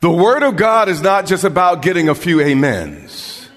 The 0.00 0.10
Word 0.10 0.42
of 0.42 0.56
God 0.56 0.88
is 0.88 1.02
not 1.02 1.26
just 1.26 1.44
about 1.44 1.82
getting 1.82 2.08
a 2.08 2.14
few 2.14 2.40
amens. 2.40 3.48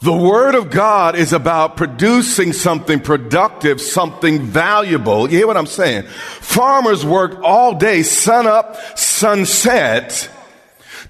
The 0.00 0.16
Word 0.16 0.54
of 0.54 0.70
God 0.70 1.14
is 1.16 1.32
about 1.32 1.76
producing 1.76 2.52
something 2.52 3.00
productive, 3.00 3.80
something 3.80 4.40
valuable. 4.42 5.30
You 5.30 5.38
hear 5.38 5.46
what 5.46 5.56
I'm 5.56 5.66
saying? 5.66 6.04
Farmers 6.04 7.04
work 7.04 7.40
all 7.42 7.74
day, 7.74 8.02
sun 8.02 8.46
up, 8.46 8.76
sunset, 8.98 10.30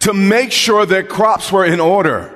to 0.00 0.12
make 0.12 0.50
sure 0.50 0.86
their 0.86 1.02
crops 1.02 1.52
were 1.52 1.64
in 1.64 1.80
order. 1.80 2.32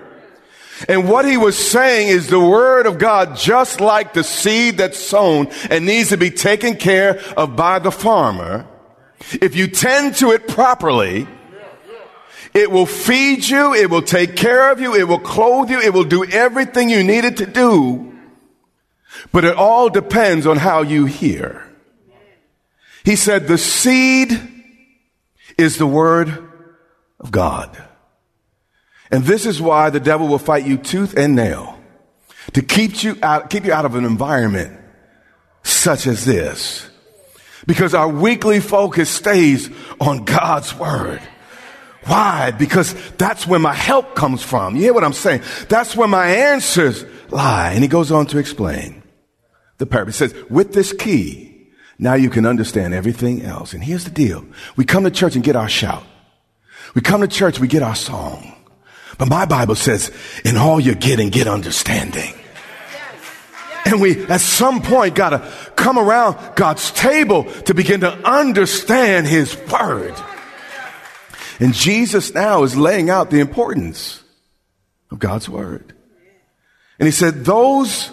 And 0.87 1.09
what 1.09 1.25
he 1.25 1.37
was 1.37 1.59
saying 1.59 2.09
is 2.09 2.29
the 2.29 2.39
word 2.39 2.87
of 2.87 2.99
God, 2.99 3.37
just 3.37 3.81
like 3.81 4.13
the 4.13 4.23
seed 4.23 4.79
that's 4.79 4.99
sown 4.99 5.49
and 5.71 5.87
needs 5.87 6.11
to 6.11 6.17
be 6.17 6.31
taken 6.31 6.77
care 6.77 7.19
of 7.37 7.57
by 7.57 7.79
the 7.79 7.91
farmer, 7.91 8.67
if 9.41 9.57
you 9.57 9.67
tend 9.67 10.17
to 10.17 10.31
it 10.31 10.47
properly, 10.47 11.27
it 12.55 12.71
will 12.71 12.87
feed 12.87 13.47
you, 13.47 13.75
it 13.75 13.91
will 13.91 14.03
take 14.03 14.37
care 14.37 14.71
of 14.71 14.81
you, 14.81 14.95
it 14.95 15.09
will 15.09 15.19
clothe 15.19 15.71
you, 15.71 15.81
it 15.81 15.93
will 15.93 16.05
do 16.05 16.25
everything 16.25 16.89
you 16.89 17.03
need 17.03 17.25
it 17.25 17.39
to 17.39 17.47
do. 17.47 18.17
But 19.33 19.45
it 19.45 19.57
all 19.57 19.89
depends 19.89 20.47
on 20.47 20.59
how 20.59 20.83
you 20.83 21.07
hear. 21.07 21.65
He 23.05 23.17
said 23.17 23.49
the 23.49 23.59
seed 23.59 24.39
is 25.57 25.79
the 25.79 25.87
word 25.87 26.47
of 27.19 27.31
God. 27.31 27.88
And 29.11 29.25
this 29.25 29.47
is 29.47 29.61
why 29.61 29.91
the 29.91 30.01
devil 30.01 30.29
will 30.29 30.39
fight 30.39 30.67
you 30.67 30.77
tooth 30.77 31.17
and 31.17 31.35
nail 31.35 31.79
to 32.53 32.63
keep 32.63 33.03
you 33.03 33.17
out, 33.23 33.51
keep 33.51 33.65
you 33.65 33.73
out 33.73 33.85
of 33.85 33.95
an 33.95 34.05
environment 34.05 34.79
such 35.63 36.07
as 36.07 36.25
this. 36.25 36.89
Because 37.67 37.95
our 37.95 38.09
weekly 38.09 38.61
focus 38.61 39.11
stays 39.11 39.69
on 40.01 40.25
God's 40.25 40.75
word. 40.75 41.21
Why? 42.05 42.53
Because 42.53 42.95
that's 43.19 43.47
where 43.47 43.59
my 43.59 43.75
help 43.75 44.15
comes 44.15 44.43
from. 44.43 44.77
You 44.77 44.83
hear 44.83 44.95
what 44.95 45.05
I'm 45.05 45.13
saying? 45.13 45.43
That's 45.69 45.95
where 45.95 46.09
my 46.09 46.27
answers 46.27 47.05
lie. 47.31 47.73
And 47.73 47.83
he 47.83 47.89
goes 47.89 48.11
on 48.11 48.27
to 48.29 48.39
explain 48.39 49.03
the 49.77 49.87
parable. 49.87 50.13
He 50.13 50.17
says, 50.17 50.35
with 50.49 50.73
this 50.73 50.93
key, 50.93 51.69
now 51.99 52.15
you 52.15 52.31
can 52.31 52.47
understand 52.47 52.95
everything 52.95 53.43
else. 53.43 53.75
And 53.75 53.83
here's 53.83 54.05
the 54.05 54.11
deal. 54.11 54.47
We 54.77 54.85
come 54.85 55.05
to 55.05 55.11
church 55.11 55.35
and 55.35 55.45
get 55.45 55.57
our 55.57 55.69
shout. 55.69 56.05
We 56.95 57.03
come 57.03 57.21
to 57.21 57.29
church, 57.29 57.61
we 57.61 57.69
get 57.69 57.83
our 57.83 57.97
song. 57.97 58.55
But 59.19 59.29
my 59.29 59.45
Bible 59.45 59.75
says, 59.75 60.13
in 60.45 60.57
all 60.57 60.79
you're 60.79 60.95
getting, 60.95 61.31
get 61.31 61.49
understanding. 61.49 62.35
And 63.85 64.01
we, 64.01 64.25
at 64.27 64.41
some 64.41 64.83
point, 64.83 65.15
gotta 65.15 65.51
come 65.75 65.99
around 65.99 66.57
God's 66.57 66.91
table 66.93 67.45
to 67.63 67.75
begin 67.75 68.01
to 68.01 68.13
understand 68.27 69.27
His 69.27 69.57
Word. 69.71 70.15
And 71.59 71.75
Jesus 71.75 72.33
now 72.35 72.63
is 72.63 72.77
laying 72.77 73.11
out 73.11 73.31
the 73.31 73.41
importance 73.41 74.23
of 75.11 75.19
God's 75.19 75.49
Word. 75.49 75.95
And 76.99 77.07
he 77.07 77.13
said, 77.13 77.45
those 77.45 78.13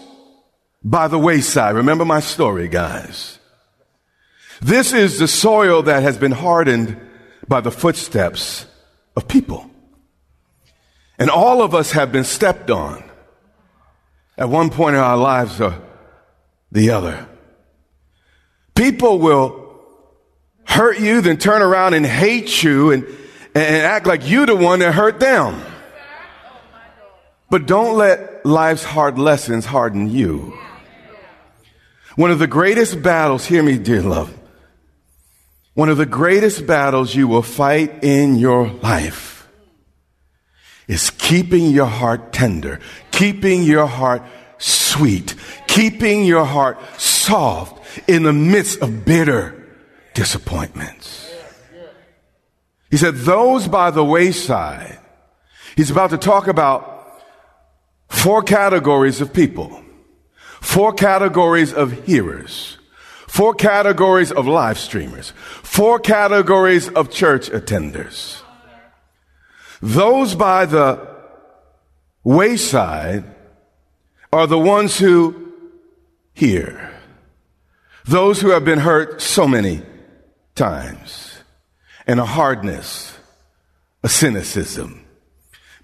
by 0.84 1.08
the 1.08 1.20
wayside. 1.20 1.76
Remember 1.76 2.06
my 2.06 2.20
story, 2.20 2.68
guys. 2.68 3.40
This 4.62 4.94
is 4.94 5.20
the 5.20 5.28
soil 5.28 5.84
that 5.84 6.04
has 6.04 6.18
been 6.18 6.32
hardened 6.32 7.00
by 7.48 7.62
the 7.62 7.72
footsteps 7.72 8.66
of 9.16 9.28
people. 9.28 9.70
And 11.18 11.30
all 11.30 11.62
of 11.62 11.74
us 11.74 11.92
have 11.92 12.12
been 12.12 12.24
stepped 12.24 12.70
on 12.70 13.04
at 14.38 14.50
one 14.50 14.70
point 14.70 14.96
in 14.96 15.02
our 15.02 15.18
lives 15.18 15.62
or 15.62 15.82
the 16.72 16.92
other. 16.92 17.28
People 18.74 19.20
will 19.20 19.80
hurt 20.66 21.00
you, 21.00 21.22
then 21.22 21.38
turn 21.38 21.62
around 21.62 21.94
and 21.94 22.06
hate 22.06 22.64
you 22.64 22.92
and, 22.92 23.06
and 23.54 23.86
act 23.86 24.06
like 24.06 24.30
you're 24.30 24.46
the 24.46 24.56
one 24.56 24.80
that 24.80 24.94
hurt 24.94 25.20
them. 25.20 25.62
But 27.50 27.66
don't 27.68 27.96
let 27.96 28.46
life's 28.46 28.84
hard 28.84 29.18
lessons 29.18 29.66
harden 29.66 30.10
you. 30.10 30.58
One 32.16 32.32
of 32.32 32.40
the 32.40 32.48
greatest 32.48 33.02
battles, 33.02 33.46
hear 33.46 33.64
me, 33.64 33.78
dear 33.78 34.02
love, 34.02 34.38
one 35.74 35.90
of 35.90 35.98
the 35.98 36.06
greatest 36.06 36.66
battles 36.66 37.16
you 37.16 37.28
will 37.28 37.42
fight 37.42 38.04
in 38.04 38.36
your 38.36 38.68
life 38.68 39.35
is 40.88 41.10
keeping 41.10 41.68
your 41.72 41.86
heart 41.88 42.32
tender, 42.32 42.80
keeping 43.12 43.64
your 43.64 43.88
heart 43.88 44.22
sweet, 44.58 45.36
keeping 45.68 46.24
your 46.24 46.46
heart 46.46 46.78
soft 47.00 47.82
in 48.08 48.24
the 48.24 48.34
midst 48.34 48.82
of 48.82 49.06
bitter 49.06 49.56
disappointments. 50.14 51.34
He 52.90 52.98
said, 52.98 53.16
those 53.16 53.68
by 53.68 53.92
the 53.92 54.06
wayside, 54.06 55.00
he's 55.76 55.92
about 55.92 56.12
to 56.12 56.18
talk 56.18 56.48
about 56.48 57.22
four 58.08 58.44
categories 58.44 59.20
of 59.22 59.34
people, 59.34 59.84
four 60.62 60.94
categories 60.94 61.74
of 61.74 62.06
hearers, 62.06 62.78
four 63.28 63.54
categories 63.54 64.32
of 64.32 64.48
live 64.48 64.80
streamers, 64.80 65.34
four 65.62 66.00
categories 66.00 66.88
of 66.90 67.12
church 67.12 67.50
attenders. 67.50 68.42
Those 69.86 70.34
by 70.34 70.66
the 70.66 71.00
wayside 72.24 73.24
are 74.34 74.48
the 74.48 74.58
ones 74.58 74.98
who 74.98 75.54
hear. 76.34 76.92
Those 78.06 78.42
who 78.42 78.50
have 78.50 78.66
been 78.66 78.80
hurt 78.80 79.22
so 79.22 79.48
many 79.48 79.84
times. 80.56 81.38
And 82.08 82.20
a 82.20 82.26
hardness, 82.26 83.16
a 84.02 84.10
cynicism 84.10 85.06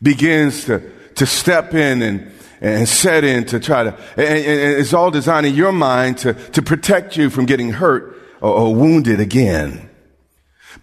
begins 0.01 0.65
to, 0.65 0.79
to 1.17 1.27
step 1.27 1.75
in 1.75 2.01
and, 2.01 2.31
and 2.59 2.89
set 2.89 3.23
in 3.23 3.45
to 3.45 3.59
try 3.59 3.83
to, 3.83 3.95
and, 4.17 4.27
and 4.27 4.79
it's 4.79 4.93
all 4.93 5.11
designed 5.11 5.45
in 5.45 5.53
your 5.53 5.71
mind 5.71 6.17
to, 6.19 6.33
to 6.33 6.63
protect 6.63 7.17
you 7.17 7.29
from 7.29 7.45
getting 7.45 7.69
hurt 7.69 8.19
or, 8.41 8.49
or 8.51 8.73
wounded 8.73 9.19
again. 9.19 9.90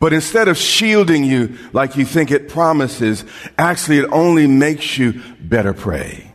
But 0.00 0.12
instead 0.12 0.49
of 0.49 0.57
shielding 0.57 1.25
you 1.25 1.57
like 1.73 1.97
you 1.97 2.04
think 2.04 2.30
it 2.30 2.49
promises, 2.49 3.25
actually 3.57 3.99
it 3.99 4.09
only 4.12 4.47
makes 4.47 4.99
you 4.99 5.23
better 5.40 5.73
prey. 5.73 6.33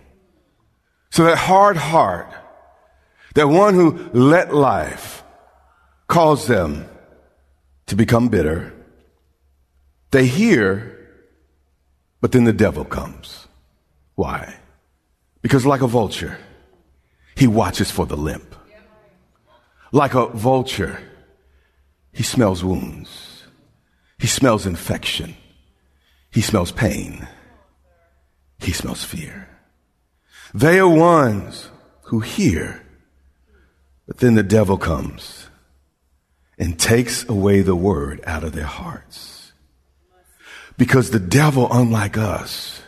So 1.12 1.26
that 1.26 1.38
hard 1.38 1.78
heart, 1.78 2.34
that 3.36 3.48
one 3.48 3.76
who 3.76 4.10
let 4.14 4.54
life 4.54 5.24
cause 6.08 6.48
them 6.48 6.88
to 7.88 7.96
become 7.96 8.30
bitter, 8.30 8.74
they 10.12 10.26
hear, 10.26 10.98
but 12.22 12.32
then 12.32 12.44
the 12.44 12.54
devil 12.54 12.86
comes. 12.86 13.48
Why? 14.16 14.56
Because 15.42 15.66
like 15.66 15.82
a 15.82 15.88
vulture, 15.88 16.38
he 17.36 17.48
watches 17.48 17.92
for 17.92 18.06
the 18.06 18.18
limp. 18.18 18.56
Like 19.92 20.16
a 20.16 20.28
vulture, 20.28 21.00
he 22.12 22.24
smells 22.24 22.64
wounds. 22.64 23.33
He 24.24 24.30
smells 24.30 24.66
infection. 24.66 25.36
He 26.32 26.40
smells 26.40 26.72
pain. 26.72 27.28
He 28.58 28.72
smells 28.72 29.04
fear. 29.04 29.50
They 30.54 30.80
are 30.80 30.88
ones 30.88 31.70
who 32.04 32.22
hear, 32.22 32.82
but 34.08 34.20
then 34.20 34.36
the 34.36 34.42
devil 34.42 34.78
comes 34.78 35.50
and 36.58 36.80
takes 36.80 37.28
away 37.28 37.64
the 37.64 37.76
word 37.76 38.22
out 38.26 38.46
of 38.46 38.54
their 38.54 38.64
hearts. 38.64 39.52
Because 40.78 41.10
the 41.10 41.20
devil, 41.20 41.68
unlike 41.70 42.18
us, 42.18 42.82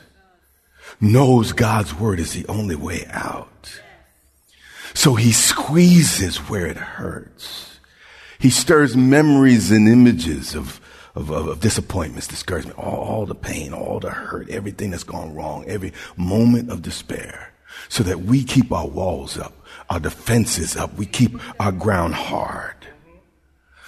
knows 1.02 1.52
God's 1.52 1.94
word 1.94 2.22
is 2.22 2.32
the 2.32 2.48
only 2.48 2.78
way 2.78 3.06
out. 3.10 3.82
So 4.94 5.16
he 5.16 5.34
squeezes 5.34 6.38
where 6.38 6.66
it 6.66 6.78
hurts. 6.78 7.82
He 8.40 8.50
stirs 8.50 8.96
memories 8.96 9.70
and 9.70 9.90
images 9.90 10.56
of, 10.56 10.80
of, 11.16 11.32
of, 11.32 11.48
of 11.48 11.60
disappointments, 11.60 12.28
discouragement, 12.28 12.78
all, 12.78 13.00
all 13.00 13.26
the 13.26 13.36
pain, 13.36 13.74
all 13.74 14.00
the 14.00 14.12
hurt, 14.12 14.50
everything 14.50 14.92
that's 14.92 15.04
gone 15.04 15.34
wrong, 15.34 15.66
every 15.66 15.94
moment 16.18 16.70
of 16.70 16.82
despair, 16.82 17.54
so 17.90 18.04
that 18.04 18.22
we 18.22 18.44
keep 18.44 18.72
our 18.72 18.88
walls 18.88 19.38
up, 19.38 19.54
our 19.90 20.00
defenses 20.00 20.76
up, 20.76 20.94
we 20.96 21.06
keep 21.06 21.40
our 21.60 21.72
ground 21.72 22.14
hard. 22.14 22.76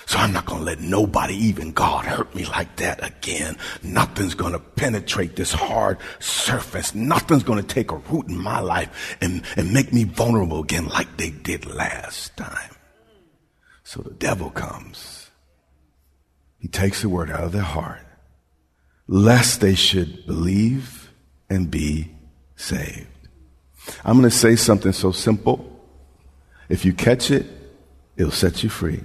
So 0.08 0.20
I'm 0.20 0.32
not 0.32 0.46
going 0.46 0.60
to 0.60 0.66
let 0.66 0.80
nobody, 0.80 1.36
even 1.36 1.74
God, 1.74 2.06
hurt 2.06 2.34
me 2.34 2.46
like 2.46 2.78
that 2.78 3.06
again. 3.06 3.58
Nothing's 3.84 4.36
going 4.36 4.54
to 4.54 4.60
penetrate 4.60 5.36
this 5.36 5.52
hard 5.52 5.98
surface. 6.20 6.96
Nothing's 6.96 7.44
going 7.44 7.62
to 7.62 7.68
take 7.68 7.92
a 7.92 7.98
root 7.98 8.30
in 8.30 8.38
my 8.38 8.62
life 8.62 9.18
and, 9.20 9.44
and 9.58 9.74
make 9.74 9.92
me 9.92 10.06
vulnerable 10.06 10.62
again 10.62 10.88
like 10.88 11.18
they 11.18 11.32
did 11.32 11.66
last 11.66 12.38
time. 12.38 12.72
So 13.84 14.02
the 14.02 14.14
devil 14.14 14.50
comes. 14.50 15.30
He 16.60 16.68
takes 16.68 17.02
the 17.02 17.10
word 17.10 17.30
out 17.30 17.44
of 17.44 17.52
their 17.52 17.62
heart, 17.62 18.02
lest 19.08 19.62
they 19.62 19.76
should 19.76 20.26
believe 20.26 21.12
and 21.50 21.70
be 21.70 22.12
saved. 22.56 23.08
I'm 24.04 24.18
going 24.18 24.30
to 24.30 24.36
say 24.36 24.56
something 24.56 24.92
so 24.92 25.12
simple. 25.12 25.74
If 26.70 26.84
you 26.84 26.94
catch 26.94 27.32
it, 27.32 27.46
it'll 28.18 28.32
set 28.32 28.64
you 28.64 28.70
free. 28.70 29.02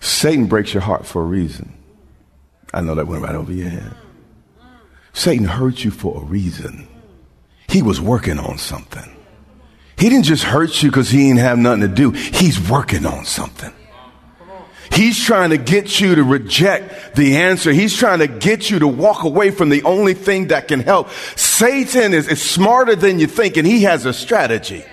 Satan 0.00 0.46
breaks 0.46 0.74
your 0.74 0.82
heart 0.82 1.06
for 1.06 1.22
a 1.22 1.26
reason. 1.26 1.72
I 2.74 2.82
know 2.82 2.94
that 2.94 3.06
went 3.06 3.22
right 3.22 3.34
over 3.34 3.52
your 3.52 3.70
head. 3.70 3.94
Satan 5.12 5.46
hurt 5.46 5.82
you 5.82 5.90
for 5.90 6.20
a 6.20 6.24
reason. 6.24 6.86
He 7.68 7.80
was 7.80 8.00
working 8.00 8.38
on 8.38 8.58
something. 8.58 9.16
He 9.98 10.10
didn't 10.10 10.24
just 10.24 10.44
hurt 10.44 10.82
you 10.82 10.90
because 10.90 11.08
he 11.08 11.28
didn't 11.28 11.38
have 11.38 11.58
nothing 11.58 11.80
to 11.80 11.88
do. 11.88 12.10
He's 12.10 12.60
working 12.68 13.06
on 13.06 13.24
something. 13.24 13.72
He's 14.96 15.22
trying 15.22 15.50
to 15.50 15.58
get 15.58 16.00
you 16.00 16.14
to 16.14 16.22
reject 16.22 17.16
the 17.16 17.36
answer. 17.36 17.70
He's 17.70 17.94
trying 17.94 18.20
to 18.20 18.26
get 18.26 18.70
you 18.70 18.78
to 18.78 18.88
walk 18.88 19.24
away 19.24 19.50
from 19.50 19.68
the 19.68 19.82
only 19.82 20.14
thing 20.14 20.46
that 20.48 20.68
can 20.68 20.80
help. 20.80 21.10
Satan 21.36 22.14
is, 22.14 22.28
is 22.28 22.40
smarter 22.40 22.96
than 22.96 23.18
you 23.18 23.26
think 23.26 23.58
and 23.58 23.66
he 23.66 23.82
has 23.82 24.06
a 24.06 24.14
strategy. 24.14 24.86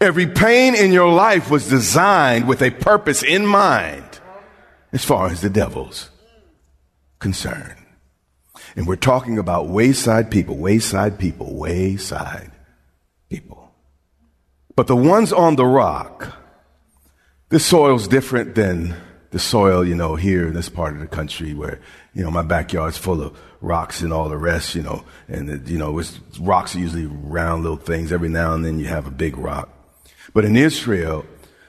Every 0.00 0.26
pain 0.26 0.74
in 0.74 0.90
your 0.90 1.12
life 1.12 1.48
was 1.48 1.68
designed 1.68 2.48
with 2.48 2.60
a 2.60 2.70
purpose 2.70 3.22
in 3.22 3.46
mind 3.46 4.18
as 4.92 5.04
far 5.04 5.28
as 5.28 5.40
the 5.40 5.50
devil's 5.50 6.10
concerned. 7.20 7.86
And 8.74 8.88
we're 8.88 8.96
talking 8.96 9.38
about 9.38 9.68
wayside 9.68 10.32
people, 10.32 10.56
wayside 10.56 11.20
people, 11.20 11.54
wayside 11.54 12.50
people. 13.30 13.72
But 14.74 14.88
the 14.88 14.96
ones 14.96 15.32
on 15.32 15.54
the 15.54 15.66
rock, 15.66 16.43
this 17.48 17.64
soil's 17.64 18.08
different 18.08 18.54
than 18.54 18.94
the 19.30 19.38
soil, 19.38 19.84
you 19.84 19.94
know, 19.94 20.14
here 20.14 20.46
in 20.46 20.54
this 20.54 20.68
part 20.68 20.94
of 20.94 21.00
the 21.00 21.06
country 21.06 21.54
where, 21.54 21.80
you 22.14 22.22
know, 22.22 22.30
my 22.30 22.42
backyard's 22.42 22.96
full 22.96 23.20
of 23.20 23.36
rocks 23.60 24.00
and 24.00 24.12
all 24.12 24.28
the 24.28 24.36
rest, 24.36 24.74
you 24.74 24.82
know, 24.82 25.04
and, 25.28 25.68
you 25.68 25.76
know, 25.76 25.98
it's, 25.98 26.20
rocks 26.38 26.76
are 26.76 26.78
usually 26.78 27.06
round 27.06 27.62
little 27.62 27.76
things. 27.76 28.12
Every 28.12 28.28
now 28.28 28.54
and 28.54 28.64
then 28.64 28.78
you 28.78 28.86
have 28.86 29.06
a 29.06 29.10
big 29.10 29.36
rock. 29.36 29.68
But 30.32 30.44
in 30.44 30.56
Israel, 30.56 31.24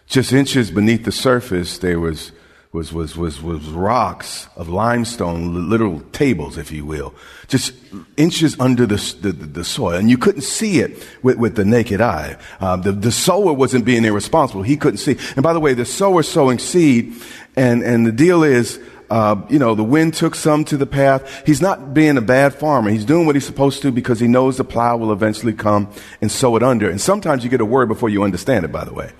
just 0.06 0.32
inches 0.32 0.70
beneath 0.70 1.06
the 1.06 1.12
surface, 1.12 1.80
there 1.80 2.00
was, 2.00 2.32
was, 2.76 2.92
was, 2.92 3.16
was, 3.16 3.42
was 3.42 3.64
rocks 3.70 4.50
of 4.58 4.68
limestone, 4.68 5.70
literal 5.70 6.02
tables, 6.12 6.58
if 6.58 6.74
you 6.74 6.86
will, 6.86 7.16
just 7.48 7.74
inches 8.18 8.60
under 8.60 8.86
the, 8.86 8.98
the, 9.22 9.32
the 9.32 9.64
soil. 9.64 9.96
And 9.96 10.10
you 10.10 10.18
couldn't 10.18 10.42
see 10.42 10.80
it 10.80 11.02
with, 11.24 11.38
with 11.38 11.56
the 11.56 11.64
naked 11.64 12.02
eye. 12.02 12.38
Um, 12.60 12.82
the, 12.82 12.92
the 12.92 13.14
sower 13.14 13.54
wasn't 13.54 13.86
being 13.86 14.04
irresponsible. 14.04 14.62
He 14.62 14.76
couldn't 14.76 14.98
see. 14.98 15.18
And 15.38 15.42
by 15.42 15.54
the 15.54 15.60
way, 15.62 15.74
the 15.74 15.86
sower 15.86 16.22
sowing 16.22 16.60
seed, 16.60 17.14
and, 17.56 17.82
and 17.82 18.06
the 18.06 18.12
deal 18.12 18.44
is, 18.44 18.78
uh, 19.10 19.42
you 19.50 19.58
know, 19.58 19.74
the 19.74 19.84
wind 19.84 20.14
took 20.14 20.36
some 20.36 20.66
to 20.66 20.76
the 20.76 20.86
path. 20.86 21.44
He's 21.46 21.62
not 21.62 21.94
being 21.94 22.18
a 22.18 22.22
bad 22.22 22.54
farmer. 22.54 22.90
He's 22.92 23.06
doing 23.06 23.26
what 23.26 23.36
he's 23.36 23.46
supposed 23.46 23.84
to 23.84 23.92
because 23.92 24.20
he 24.20 24.28
knows 24.28 24.58
the 24.58 24.66
plow 24.66 24.98
will 24.98 25.14
eventually 25.14 25.54
come 25.54 25.90
and 26.20 26.30
sow 26.30 26.58
it 26.58 26.64
under. 26.64 26.90
And 26.90 27.00
sometimes 27.00 27.46
you 27.46 27.50
get 27.50 27.62
a 27.62 27.66
word 27.66 27.88
before 27.88 28.10
you 28.10 28.24
understand 28.24 28.66
it, 28.66 28.72
by 28.74 28.84
the 28.84 28.94
way. 28.94 29.12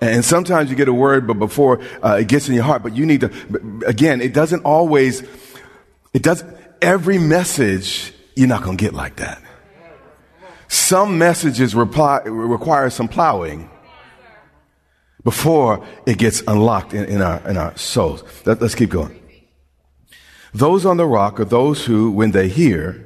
And 0.00 0.24
sometimes 0.24 0.70
you 0.70 0.76
get 0.76 0.88
a 0.88 0.92
word, 0.92 1.26
but 1.26 1.34
before 1.34 1.80
uh, 2.02 2.18
it 2.20 2.28
gets 2.28 2.48
in 2.48 2.54
your 2.54 2.64
heart. 2.64 2.82
But 2.82 2.94
you 2.94 3.06
need 3.06 3.22
to, 3.22 3.30
again, 3.86 4.20
it 4.20 4.34
doesn't 4.34 4.62
always, 4.64 5.22
it 6.12 6.22
does, 6.22 6.44
every 6.82 7.18
message 7.18 8.12
you're 8.34 8.48
not 8.48 8.62
going 8.62 8.76
to 8.76 8.84
get 8.84 8.92
like 8.92 9.16
that. 9.16 9.42
some 10.68 11.18
messages 11.18 11.74
reply, 11.74 12.20
require 12.24 12.90
some 12.90 13.08
plowing 13.08 13.70
before 15.24 15.84
it 16.06 16.18
gets 16.18 16.42
unlocked 16.46 16.94
in, 16.94 17.04
in, 17.06 17.22
our, 17.22 17.38
in 17.48 17.56
our 17.56 17.76
souls. 17.76 18.22
Let, 18.44 18.60
let's 18.60 18.74
keep 18.74 18.90
going. 18.90 19.20
Those 20.54 20.86
on 20.86 20.96
the 20.96 21.06
rock 21.06 21.40
are 21.40 21.44
those 21.44 21.84
who, 21.84 22.10
when 22.10 22.30
they 22.30 22.48
hear, 22.48 23.04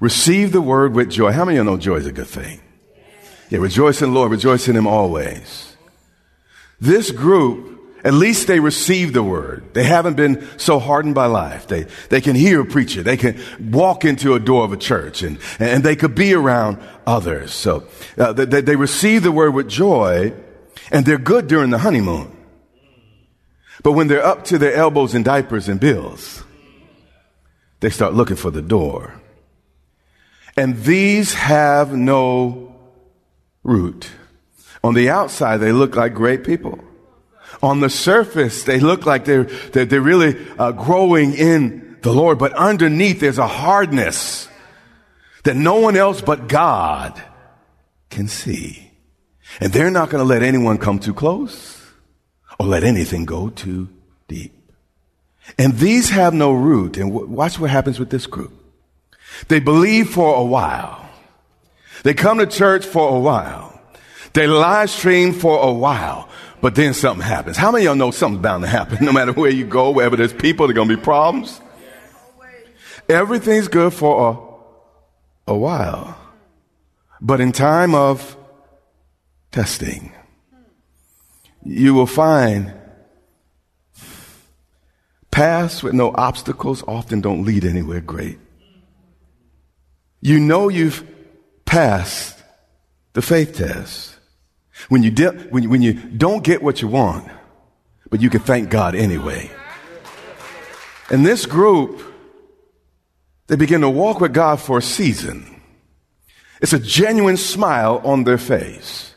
receive 0.00 0.52
the 0.52 0.62
word 0.62 0.94
with 0.94 1.10
joy. 1.10 1.32
How 1.32 1.44
many 1.44 1.58
of 1.58 1.64
you 1.64 1.70
know 1.70 1.76
joy 1.76 1.96
is 1.96 2.06
a 2.06 2.12
good 2.12 2.26
thing? 2.26 2.60
Yeah, 3.50 3.58
rejoice 3.58 4.00
in 4.00 4.10
the 4.10 4.14
Lord, 4.14 4.30
rejoice 4.30 4.68
in 4.68 4.76
Him 4.76 4.86
always. 4.86 5.73
This 6.84 7.10
group 7.10 7.74
at 8.04 8.12
least 8.12 8.46
they 8.46 8.60
receive 8.60 9.14
the 9.14 9.22
word. 9.22 9.72
They 9.72 9.84
haven't 9.84 10.14
been 10.14 10.46
so 10.58 10.78
hardened 10.78 11.14
by 11.14 11.24
life. 11.24 11.66
They, 11.66 11.86
they 12.10 12.20
can 12.20 12.36
hear 12.36 12.60
a 12.60 12.66
preacher. 12.66 13.02
They 13.02 13.16
can 13.16 13.40
walk 13.58 14.04
into 14.04 14.34
a 14.34 14.38
door 14.38 14.64
of 14.64 14.74
a 14.74 14.76
church 14.76 15.22
and, 15.22 15.38
and 15.58 15.82
they 15.82 15.96
could 15.96 16.14
be 16.14 16.34
around 16.34 16.78
others. 17.06 17.54
So 17.54 17.88
uh, 18.18 18.34
they, 18.34 18.60
they 18.60 18.76
receive 18.76 19.22
the 19.22 19.32
word 19.32 19.54
with 19.54 19.70
joy 19.70 20.34
and 20.92 21.06
they're 21.06 21.16
good 21.16 21.46
during 21.46 21.70
the 21.70 21.78
honeymoon. 21.78 22.30
But 23.82 23.92
when 23.92 24.08
they're 24.08 24.24
up 24.24 24.44
to 24.44 24.58
their 24.58 24.74
elbows 24.74 25.14
in 25.14 25.22
diapers 25.22 25.66
and 25.66 25.80
bills, 25.80 26.44
they 27.80 27.88
start 27.88 28.12
looking 28.12 28.36
for 28.36 28.50
the 28.50 28.62
door. 28.62 29.18
And 30.58 30.76
these 30.84 31.32
have 31.32 31.94
no 31.96 32.76
root. 33.62 34.10
On 34.84 34.94
the 34.94 35.10
outside, 35.10 35.56
they 35.56 35.72
look 35.72 35.96
like 35.96 36.14
great 36.14 36.44
people 36.44 36.78
on 37.64 37.80
the 37.80 37.90
surface, 37.90 38.64
they 38.64 38.80
look 38.80 39.06
like 39.06 39.24
they're, 39.24 39.44
they're, 39.44 39.84
they're 39.84 40.00
really 40.00 40.36
uh, 40.58 40.72
growing 40.72 41.32
in 41.34 41.96
the 42.02 42.12
Lord, 42.12 42.38
but 42.38 42.52
underneath 42.52 43.20
there's 43.20 43.38
a 43.38 43.46
hardness 43.46 44.48
that 45.44 45.56
no 45.56 45.76
one 45.76 45.96
else 45.96 46.20
but 46.20 46.48
God 46.48 47.20
can 48.10 48.28
see. 48.28 48.90
And 49.60 49.72
they're 49.72 49.90
not 49.90 50.10
going 50.10 50.22
to 50.22 50.28
let 50.28 50.42
anyone 50.42 50.78
come 50.78 50.98
too 50.98 51.14
close 51.14 51.82
or 52.58 52.66
let 52.66 52.84
anything 52.84 53.24
go 53.24 53.48
too 53.48 53.88
deep. 54.28 54.52
And 55.58 55.74
these 55.78 56.10
have 56.10 56.34
no 56.34 56.52
root. 56.52 56.96
And 56.96 57.12
w- 57.12 57.30
watch 57.30 57.58
what 57.58 57.70
happens 57.70 57.98
with 57.98 58.10
this 58.10 58.26
group. 58.26 58.52
They 59.48 59.60
believe 59.60 60.10
for 60.10 60.36
a 60.36 60.44
while. 60.44 61.08
They 62.02 62.14
come 62.14 62.38
to 62.38 62.46
church 62.46 62.84
for 62.84 63.16
a 63.16 63.20
while. 63.20 63.73
They 64.34 64.46
live 64.46 64.90
stream 64.90 65.32
for 65.32 65.58
a 65.60 65.72
while. 65.72 66.28
But 66.60 66.74
then 66.74 66.94
something 66.94 67.26
happens. 67.26 67.56
How 67.56 67.70
many 67.70 67.84
of 67.84 67.90
y'all 67.90 67.94
know 67.96 68.10
something's 68.10 68.42
bound 68.42 68.64
to 68.64 68.68
happen? 68.68 68.98
No 69.04 69.12
matter 69.12 69.32
where 69.32 69.50
you 69.50 69.66
go, 69.66 69.90
wherever 69.90 70.16
there's 70.16 70.32
people, 70.32 70.66
there 70.66 70.72
are 70.72 70.74
going 70.74 70.88
to 70.88 70.96
be 70.96 71.02
problems. 71.02 71.60
Everything's 73.08 73.68
good 73.68 73.92
for 73.92 74.58
a, 75.46 75.52
a 75.52 75.56
while. 75.56 76.18
But 77.20 77.40
in 77.40 77.52
time 77.52 77.94
of 77.94 78.36
testing, 79.52 80.12
you 81.62 81.94
will 81.94 82.06
find 82.06 82.72
paths 85.30 85.82
with 85.82 85.92
no 85.92 86.12
obstacles 86.14 86.82
often 86.88 87.20
don't 87.20 87.44
lead 87.44 87.64
anywhere 87.64 88.00
great. 88.00 88.38
You 90.22 90.40
know 90.40 90.70
you've 90.70 91.06
passed 91.66 92.42
the 93.12 93.20
faith 93.20 93.56
test 93.56 94.13
when 94.88 95.02
you, 95.02 95.10
de- 95.10 95.32
when, 95.50 95.62
you, 95.62 95.70
when 95.70 95.82
you 95.82 95.94
don't 95.94 96.44
get 96.44 96.62
what 96.62 96.82
you 96.82 96.88
want, 96.88 97.28
but 98.10 98.20
you 98.20 98.30
can 98.30 98.40
thank 98.40 98.70
God 98.70 98.94
anyway. 98.94 99.50
And 101.10 101.24
this 101.24 101.46
group, 101.46 102.00
they 103.46 103.56
begin 103.56 103.82
to 103.82 103.90
walk 103.90 104.20
with 104.20 104.32
God 104.32 104.60
for 104.60 104.78
a 104.78 104.82
season. 104.82 105.60
It's 106.62 106.72
a 106.72 106.78
genuine 106.78 107.36
smile 107.36 108.00
on 108.04 108.24
their 108.24 108.38
face. 108.38 109.14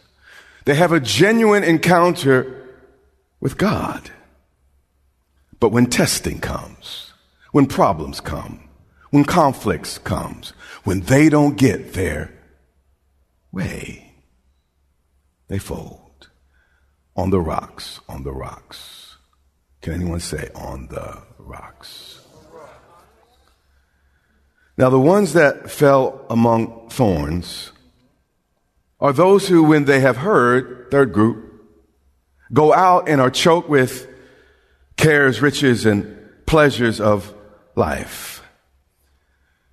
They 0.66 0.76
have 0.76 0.92
a 0.92 1.00
genuine 1.00 1.64
encounter 1.64 2.68
with 3.40 3.58
God. 3.58 4.12
But 5.60 5.70
when 5.70 5.88
testing 5.88 6.40
comes, 6.40 7.14
when 7.52 7.68
problems 7.68 8.20
come, 8.20 8.68
when 9.12 9.24
conflicts 9.24 9.98
comes, 9.98 10.50
when 10.84 11.02
they 11.02 11.30
don't 11.30 11.58
get 11.58 11.94
their 11.94 12.34
way, 13.52 14.07
they 15.48 15.58
fold 15.58 16.30
on 17.16 17.30
the 17.30 17.40
rocks, 17.40 18.00
on 18.08 18.24
the 18.24 18.34
rocks. 18.34 19.18
Can 19.82 19.94
anyone 19.94 20.20
say 20.20 20.50
on 20.56 20.88
the 20.88 21.22
rocks? 21.38 22.20
Now, 24.78 24.90
the 24.90 25.00
ones 25.00 25.34
that 25.34 25.72
fell 25.72 26.26
among 26.30 26.90
thorns 26.90 27.72
are 29.00 29.14
those 29.14 29.48
who, 29.48 29.64
when 29.64 29.86
they 29.86 30.02
have 30.02 30.18
heard, 30.18 30.92
third 30.92 31.14
group, 31.14 31.64
go 32.54 32.74
out 32.74 33.10
and 33.10 33.20
are 33.20 33.32
choked 33.32 33.70
with 33.70 34.08
cares, 34.96 35.42
riches, 35.42 35.86
and 35.86 36.18
pleasures 36.46 37.02
of 37.02 37.34
life. 37.76 38.44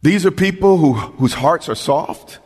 These 0.03 0.27
are 0.27 0.31
people 0.31 0.79
who, 0.79 0.93
whose 0.93 1.35
hearts 1.35 1.69
are 1.69 1.75
soft. 1.75 2.39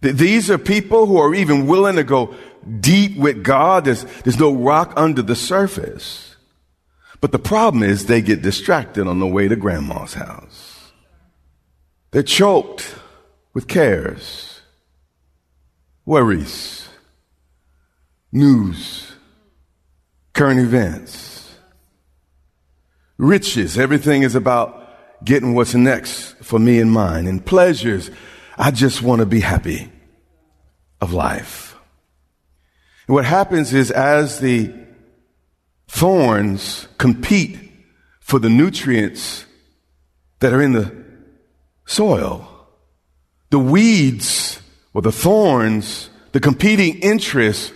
These 0.00 0.50
are 0.50 0.58
people 0.58 1.06
who 1.06 1.18
are 1.18 1.34
even 1.34 1.66
willing 1.66 1.96
to 1.96 2.04
go 2.04 2.34
deep 2.80 3.16
with 3.16 3.44
God. 3.44 3.84
There's, 3.84 4.04
there's 4.22 4.38
no 4.38 4.54
rock 4.54 4.94
under 4.96 5.20
the 5.22 5.36
surface. 5.36 6.36
But 7.20 7.32
the 7.32 7.38
problem 7.38 7.82
is 7.82 8.06
they 8.06 8.22
get 8.22 8.40
distracted 8.40 9.06
on 9.06 9.18
the 9.18 9.26
way 9.26 9.46
to 9.46 9.56
grandma's 9.56 10.14
house. 10.14 10.92
They're 12.12 12.22
choked 12.22 12.94
with 13.52 13.68
cares, 13.68 14.60
worries, 16.06 16.88
news, 18.32 19.12
current 20.32 20.60
events, 20.60 21.54
riches. 23.18 23.78
Everything 23.78 24.22
is 24.22 24.34
about 24.34 24.76
getting 25.24 25.54
what's 25.54 25.74
next 25.74 26.32
for 26.42 26.58
me 26.58 26.80
and 26.80 26.90
mine, 26.90 27.26
and 27.26 27.44
pleasures 27.44 28.10
I 28.60 28.70
just 28.70 29.00
want 29.00 29.20
to 29.20 29.26
be 29.26 29.40
happy 29.40 29.90
of 31.00 31.14
life. 31.14 31.74
And 33.06 33.14
what 33.14 33.24
happens 33.24 33.72
is 33.72 33.90
as 33.90 34.38
the 34.38 34.70
thorns 35.88 36.86
compete 36.98 37.58
for 38.20 38.38
the 38.38 38.50
nutrients 38.50 39.46
that 40.40 40.52
are 40.52 40.60
in 40.60 40.72
the 40.72 40.94
soil, 41.86 42.68
the 43.48 43.58
weeds 43.58 44.60
or 44.92 45.00
the 45.00 45.10
thorns, 45.10 46.10
the 46.32 46.40
competing 46.40 46.98
interests 47.00 47.72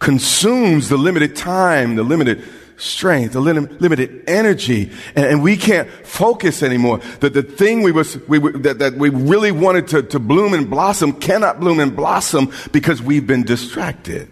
consumes 0.00 0.88
the 0.88 0.98
limited 0.98 1.36
time, 1.36 1.94
the 1.94 2.02
limited 2.02 2.42
strength, 2.76 3.34
a 3.34 3.40
limited 3.40 4.24
energy, 4.26 4.90
and, 5.14 5.26
and, 5.26 5.42
we 5.42 5.56
can't 5.56 5.88
focus 6.04 6.62
anymore. 6.62 7.00
That 7.20 7.34
the 7.34 7.42
thing 7.42 7.82
we 7.82 7.92
was 7.92 8.18
we 8.26 8.38
that, 8.38 8.78
that 8.80 8.94
we 8.94 9.10
really 9.10 9.52
wanted 9.52 9.88
to, 9.88 10.02
to 10.02 10.18
bloom 10.18 10.54
and 10.54 10.68
blossom 10.68 11.12
cannot 11.12 11.60
bloom 11.60 11.80
and 11.80 11.94
blossom 11.94 12.52
because 12.72 13.00
we've 13.02 13.26
been 13.26 13.44
distracted 13.44 14.30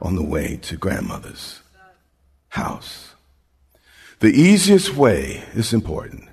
on 0.00 0.16
the 0.16 0.22
way 0.22 0.56
to 0.62 0.76
grandmother's 0.76 1.60
house. 2.48 3.14
The 4.20 4.28
easiest 4.28 4.94
way, 4.94 5.44
is 5.54 5.72
important, 5.72 6.28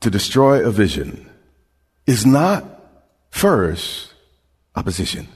to 0.00 0.10
destroy 0.10 0.66
a 0.66 0.70
vision 0.70 1.28
is 2.06 2.26
not 2.26 2.64
first 3.30 4.12
opposition. 4.74 5.28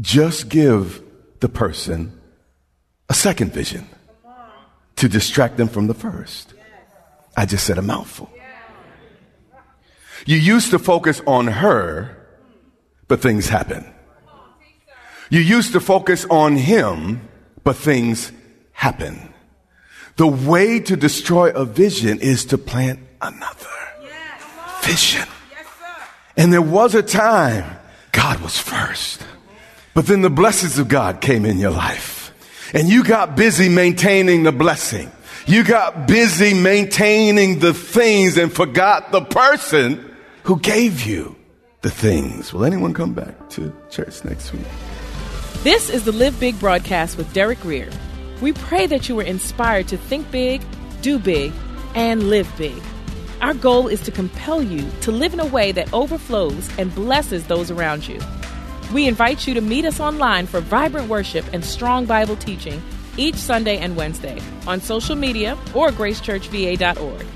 Just 0.00 0.48
give 0.48 1.02
the 1.40 1.48
person 1.48 2.20
a 3.08 3.14
second 3.14 3.52
vision 3.52 3.88
to 4.96 5.08
distract 5.08 5.56
them 5.56 5.68
from 5.68 5.86
the 5.86 5.94
first. 5.94 6.54
I 7.36 7.46
just 7.46 7.66
said 7.66 7.78
a 7.78 7.82
mouthful. 7.82 8.30
You 10.24 10.36
used 10.36 10.70
to 10.70 10.78
focus 10.78 11.20
on 11.26 11.46
her, 11.46 12.16
but 13.06 13.20
things 13.20 13.48
happen. 13.48 13.86
You 15.28 15.40
used 15.40 15.72
to 15.72 15.80
focus 15.80 16.24
on 16.30 16.56
him, 16.56 17.28
but 17.62 17.76
things 17.76 18.32
happen. 18.72 19.32
The 20.16 20.26
way 20.26 20.80
to 20.80 20.96
destroy 20.96 21.50
a 21.50 21.64
vision 21.64 22.20
is 22.20 22.46
to 22.46 22.58
plant 22.58 23.00
another 23.20 23.68
vision. 24.82 25.28
And 26.36 26.52
there 26.52 26.62
was 26.62 26.94
a 26.94 27.02
time 27.02 27.78
God 28.12 28.40
was 28.40 28.58
first, 28.58 29.22
but 29.94 30.06
then 30.06 30.22
the 30.22 30.30
blessings 30.30 30.78
of 30.78 30.88
God 30.88 31.20
came 31.20 31.44
in 31.44 31.58
your 31.58 31.70
life 31.70 32.15
and 32.74 32.88
you 32.88 33.04
got 33.04 33.36
busy 33.36 33.68
maintaining 33.68 34.42
the 34.42 34.52
blessing. 34.52 35.10
You 35.46 35.62
got 35.64 36.08
busy 36.08 36.54
maintaining 36.54 37.60
the 37.60 37.72
things 37.72 38.36
and 38.36 38.52
forgot 38.52 39.12
the 39.12 39.20
person 39.20 40.16
who 40.42 40.58
gave 40.58 41.06
you 41.06 41.36
the 41.82 41.90
things. 41.90 42.52
Will 42.52 42.64
anyone 42.64 42.92
come 42.92 43.14
back 43.14 43.48
to 43.50 43.72
church 43.90 44.24
next 44.24 44.52
week? 44.52 44.66
This 45.62 45.90
is 45.90 46.04
the 46.04 46.12
Live 46.12 46.38
Big 46.40 46.58
broadcast 46.58 47.16
with 47.16 47.32
Derek 47.32 47.60
Grier. 47.60 47.90
We 48.40 48.52
pray 48.52 48.86
that 48.86 49.08
you 49.08 49.16
were 49.16 49.22
inspired 49.22 49.88
to 49.88 49.96
think 49.96 50.30
big, 50.30 50.62
do 51.00 51.18
big, 51.18 51.52
and 51.94 52.28
live 52.28 52.52
big. 52.58 52.82
Our 53.40 53.54
goal 53.54 53.88
is 53.88 54.00
to 54.02 54.10
compel 54.10 54.62
you 54.62 54.88
to 55.02 55.12
live 55.12 55.32
in 55.32 55.40
a 55.40 55.46
way 55.46 55.72
that 55.72 55.92
overflows 55.92 56.68
and 56.78 56.94
blesses 56.94 57.46
those 57.46 57.70
around 57.70 58.06
you. 58.08 58.18
We 58.92 59.08
invite 59.08 59.46
you 59.46 59.54
to 59.54 59.60
meet 59.60 59.84
us 59.84 60.00
online 60.00 60.46
for 60.46 60.60
vibrant 60.60 61.08
worship 61.08 61.44
and 61.52 61.64
strong 61.64 62.06
Bible 62.06 62.36
teaching 62.36 62.82
each 63.16 63.34
Sunday 63.34 63.78
and 63.78 63.96
Wednesday 63.96 64.40
on 64.66 64.80
social 64.80 65.16
media 65.16 65.58
or 65.74 65.90
gracechurchva.org. 65.90 67.26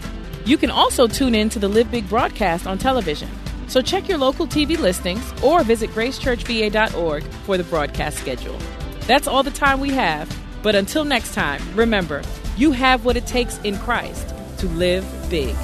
You 0.44 0.56
can 0.56 0.70
also 0.70 1.06
tune 1.06 1.34
in 1.34 1.48
to 1.50 1.58
the 1.58 1.68
Live 1.68 1.90
Big 1.90 2.08
broadcast 2.08 2.66
on 2.66 2.78
television. 2.78 3.28
So 3.66 3.80
check 3.80 4.08
your 4.08 4.18
local 4.18 4.46
TV 4.46 4.78
listings 4.78 5.32
or 5.42 5.62
visit 5.62 5.90
gracechurchva.org 5.90 7.24
for 7.24 7.56
the 7.56 7.64
broadcast 7.64 8.18
schedule. 8.18 8.58
That's 9.06 9.26
all 9.26 9.42
the 9.42 9.50
time 9.50 9.80
we 9.80 9.90
have. 9.90 10.34
But 10.62 10.74
until 10.74 11.04
next 11.04 11.34
time, 11.34 11.62
remember, 11.74 12.22
you 12.56 12.72
have 12.72 13.04
what 13.04 13.16
it 13.16 13.26
takes 13.26 13.58
in 13.60 13.78
Christ 13.78 14.34
to 14.58 14.66
live 14.68 15.06
big. 15.30 15.56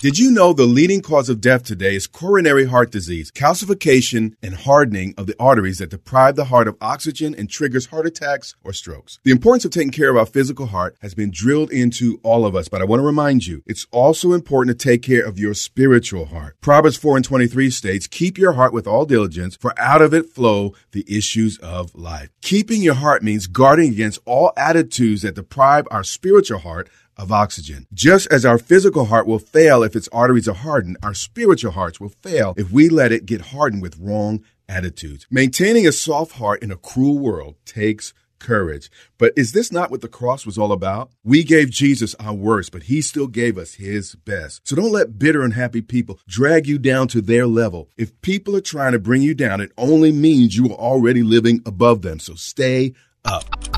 Did 0.00 0.16
you 0.16 0.30
know 0.30 0.52
the 0.52 0.62
leading 0.62 1.02
cause 1.02 1.28
of 1.28 1.40
death 1.40 1.64
today 1.64 1.96
is 1.96 2.06
coronary 2.06 2.66
heart 2.66 2.92
disease, 2.92 3.32
calcification 3.32 4.36
and 4.40 4.54
hardening 4.54 5.12
of 5.18 5.26
the 5.26 5.34
arteries 5.40 5.78
that 5.78 5.90
deprive 5.90 6.36
the 6.36 6.44
heart 6.44 6.68
of 6.68 6.76
oxygen 6.80 7.34
and 7.34 7.50
triggers 7.50 7.86
heart 7.86 8.06
attacks 8.06 8.54
or 8.62 8.72
strokes? 8.72 9.18
The 9.24 9.32
importance 9.32 9.64
of 9.64 9.72
taking 9.72 9.90
care 9.90 10.08
of 10.08 10.16
our 10.16 10.24
physical 10.24 10.66
heart 10.66 10.96
has 11.00 11.16
been 11.16 11.32
drilled 11.32 11.72
into 11.72 12.20
all 12.22 12.46
of 12.46 12.54
us, 12.54 12.68
but 12.68 12.80
I 12.80 12.84
want 12.84 13.00
to 13.00 13.06
remind 13.06 13.48
you, 13.48 13.64
it's 13.66 13.88
also 13.90 14.34
important 14.34 14.78
to 14.78 14.88
take 14.88 15.02
care 15.02 15.26
of 15.26 15.36
your 15.36 15.52
spiritual 15.52 16.26
heart. 16.26 16.54
Proverbs 16.60 16.96
4 16.96 17.16
and 17.16 17.24
23 17.24 17.68
states, 17.68 18.06
keep 18.06 18.38
your 18.38 18.52
heart 18.52 18.72
with 18.72 18.86
all 18.86 19.04
diligence, 19.04 19.56
for 19.56 19.74
out 19.80 20.00
of 20.00 20.14
it 20.14 20.30
flow 20.30 20.76
the 20.92 21.04
issues 21.08 21.58
of 21.58 21.92
life. 21.96 22.30
Keeping 22.40 22.82
your 22.82 22.94
heart 22.94 23.24
means 23.24 23.48
guarding 23.48 23.90
against 23.90 24.20
all 24.26 24.52
attitudes 24.56 25.22
that 25.22 25.34
deprive 25.34 25.88
our 25.90 26.04
spiritual 26.04 26.60
heart 26.60 26.88
of 27.18 27.32
oxygen. 27.32 27.86
Just 27.92 28.26
as 28.28 28.46
our 28.46 28.58
physical 28.58 29.06
heart 29.06 29.26
will 29.26 29.38
fail 29.38 29.82
if 29.82 29.96
its 29.96 30.08
arteries 30.08 30.48
are 30.48 30.54
hardened, 30.54 30.96
our 31.02 31.14
spiritual 31.14 31.72
hearts 31.72 32.00
will 32.00 32.08
fail 32.08 32.54
if 32.56 32.70
we 32.70 32.88
let 32.88 33.12
it 33.12 33.26
get 33.26 33.40
hardened 33.52 33.82
with 33.82 33.98
wrong 33.98 34.44
attitudes. 34.68 35.26
Maintaining 35.30 35.86
a 35.86 35.92
soft 35.92 36.32
heart 36.32 36.62
in 36.62 36.70
a 36.70 36.76
cruel 36.76 37.18
world 37.18 37.56
takes 37.64 38.14
courage. 38.38 38.90
But 39.18 39.32
is 39.36 39.52
this 39.52 39.72
not 39.72 39.90
what 39.90 40.00
the 40.00 40.08
cross 40.08 40.46
was 40.46 40.58
all 40.58 40.72
about? 40.72 41.10
We 41.24 41.42
gave 41.42 41.70
Jesus 41.70 42.14
our 42.20 42.34
worst, 42.34 42.72
but 42.72 42.84
he 42.84 43.02
still 43.02 43.26
gave 43.26 43.58
us 43.58 43.74
his 43.74 44.14
best. 44.14 44.66
So 44.66 44.76
don't 44.76 44.92
let 44.92 45.18
bitter 45.18 45.42
and 45.42 45.54
happy 45.54 45.82
people 45.82 46.20
drag 46.26 46.66
you 46.66 46.78
down 46.78 47.08
to 47.08 47.20
their 47.20 47.46
level. 47.46 47.88
If 47.96 48.20
people 48.20 48.56
are 48.56 48.60
trying 48.60 48.92
to 48.92 48.98
bring 48.98 49.22
you 49.22 49.34
down, 49.34 49.60
it 49.60 49.72
only 49.76 50.12
means 50.12 50.56
you 50.56 50.66
are 50.66 50.78
already 50.78 51.22
living 51.22 51.62
above 51.66 52.02
them. 52.02 52.20
So 52.20 52.34
stay 52.34 52.94
up. 53.24 53.77